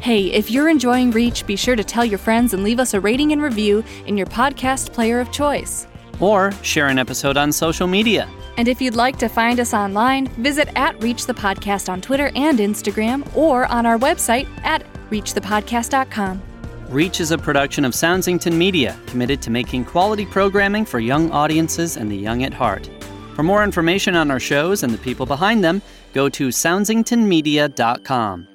Hey, 0.00 0.26
if 0.32 0.50
you're 0.50 0.68
enjoying 0.68 1.12
Reach, 1.12 1.46
be 1.46 1.56
sure 1.56 1.76
to 1.76 1.84
tell 1.84 2.04
your 2.04 2.18
friends 2.18 2.52
and 2.52 2.64
leave 2.64 2.80
us 2.80 2.94
a 2.94 3.00
rating 3.00 3.32
and 3.32 3.40
review 3.40 3.84
in 4.06 4.16
your 4.16 4.26
podcast 4.26 4.92
player 4.92 5.20
of 5.20 5.30
choice. 5.32 5.86
Or 6.20 6.52
share 6.62 6.88
an 6.88 6.98
episode 6.98 7.36
on 7.36 7.52
social 7.52 7.86
media. 7.86 8.28
And 8.56 8.68
if 8.68 8.80
you'd 8.80 8.96
like 8.96 9.18
to 9.18 9.28
find 9.28 9.60
us 9.60 9.74
online, 9.74 10.28
visit 10.42 10.68
at 10.76 11.00
Reach 11.02 11.26
the 11.26 11.34
Podcast 11.34 11.88
on 11.88 12.00
Twitter 12.00 12.30
and 12.34 12.58
Instagram 12.58 13.36
or 13.36 13.66
on 13.66 13.84
our 13.84 13.98
website 13.98 14.48
at 14.64 14.84
reachthepodcast.com. 15.10 16.42
Reach 16.88 17.20
is 17.20 17.32
a 17.32 17.38
production 17.38 17.84
of 17.84 17.94
Soundsington 17.94 18.52
Media, 18.52 18.96
committed 19.06 19.42
to 19.42 19.50
making 19.50 19.86
quality 19.86 20.24
programming 20.24 20.84
for 20.84 21.00
young 21.00 21.32
audiences 21.32 21.96
and 21.96 22.08
the 22.08 22.16
young 22.16 22.44
at 22.44 22.54
heart. 22.54 22.88
For 23.34 23.42
more 23.42 23.64
information 23.64 24.14
on 24.14 24.30
our 24.30 24.38
shows 24.38 24.84
and 24.84 24.94
the 24.94 24.98
people 24.98 25.26
behind 25.26 25.64
them, 25.64 25.82
go 26.12 26.28
to 26.28 26.48
soundsingtonmedia.com. 26.48 28.48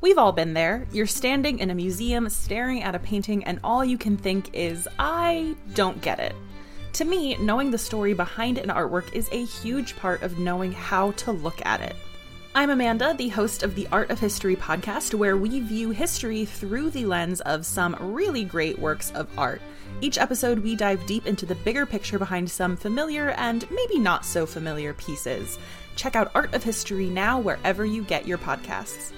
We've 0.00 0.18
all 0.18 0.32
been 0.32 0.52
there. 0.52 0.84
You're 0.90 1.06
standing 1.06 1.60
in 1.60 1.70
a 1.70 1.76
museum 1.76 2.28
staring 2.28 2.82
at 2.82 2.96
a 2.96 2.98
painting, 2.98 3.44
and 3.44 3.60
all 3.62 3.84
you 3.84 3.98
can 3.98 4.16
think 4.16 4.50
is, 4.52 4.88
I 4.98 5.54
don't 5.74 6.02
get 6.02 6.18
it. 6.18 6.34
To 6.94 7.04
me, 7.04 7.36
knowing 7.36 7.70
the 7.70 7.78
story 7.78 8.14
behind 8.14 8.58
an 8.58 8.70
artwork 8.70 9.14
is 9.14 9.28
a 9.30 9.44
huge 9.44 9.96
part 9.96 10.22
of 10.22 10.40
knowing 10.40 10.72
how 10.72 11.12
to 11.12 11.30
look 11.30 11.64
at 11.64 11.82
it. 11.82 11.94
I'm 12.56 12.70
Amanda, 12.70 13.14
the 13.18 13.28
host 13.28 13.62
of 13.62 13.74
the 13.74 13.86
Art 13.92 14.08
of 14.08 14.18
History 14.18 14.56
podcast, 14.56 15.12
where 15.12 15.36
we 15.36 15.60
view 15.60 15.90
history 15.90 16.46
through 16.46 16.88
the 16.88 17.04
lens 17.04 17.42
of 17.42 17.66
some 17.66 17.94
really 18.00 18.44
great 18.44 18.78
works 18.78 19.10
of 19.10 19.28
art. 19.36 19.60
Each 20.00 20.16
episode, 20.16 20.60
we 20.60 20.74
dive 20.74 21.04
deep 21.04 21.26
into 21.26 21.44
the 21.44 21.54
bigger 21.56 21.84
picture 21.84 22.18
behind 22.18 22.50
some 22.50 22.74
familiar 22.74 23.32
and 23.32 23.70
maybe 23.70 23.98
not 23.98 24.24
so 24.24 24.46
familiar 24.46 24.94
pieces. 24.94 25.58
Check 25.96 26.16
out 26.16 26.30
Art 26.34 26.54
of 26.54 26.64
History 26.64 27.10
now 27.10 27.38
wherever 27.38 27.84
you 27.84 28.02
get 28.02 28.26
your 28.26 28.38
podcasts. 28.38 29.12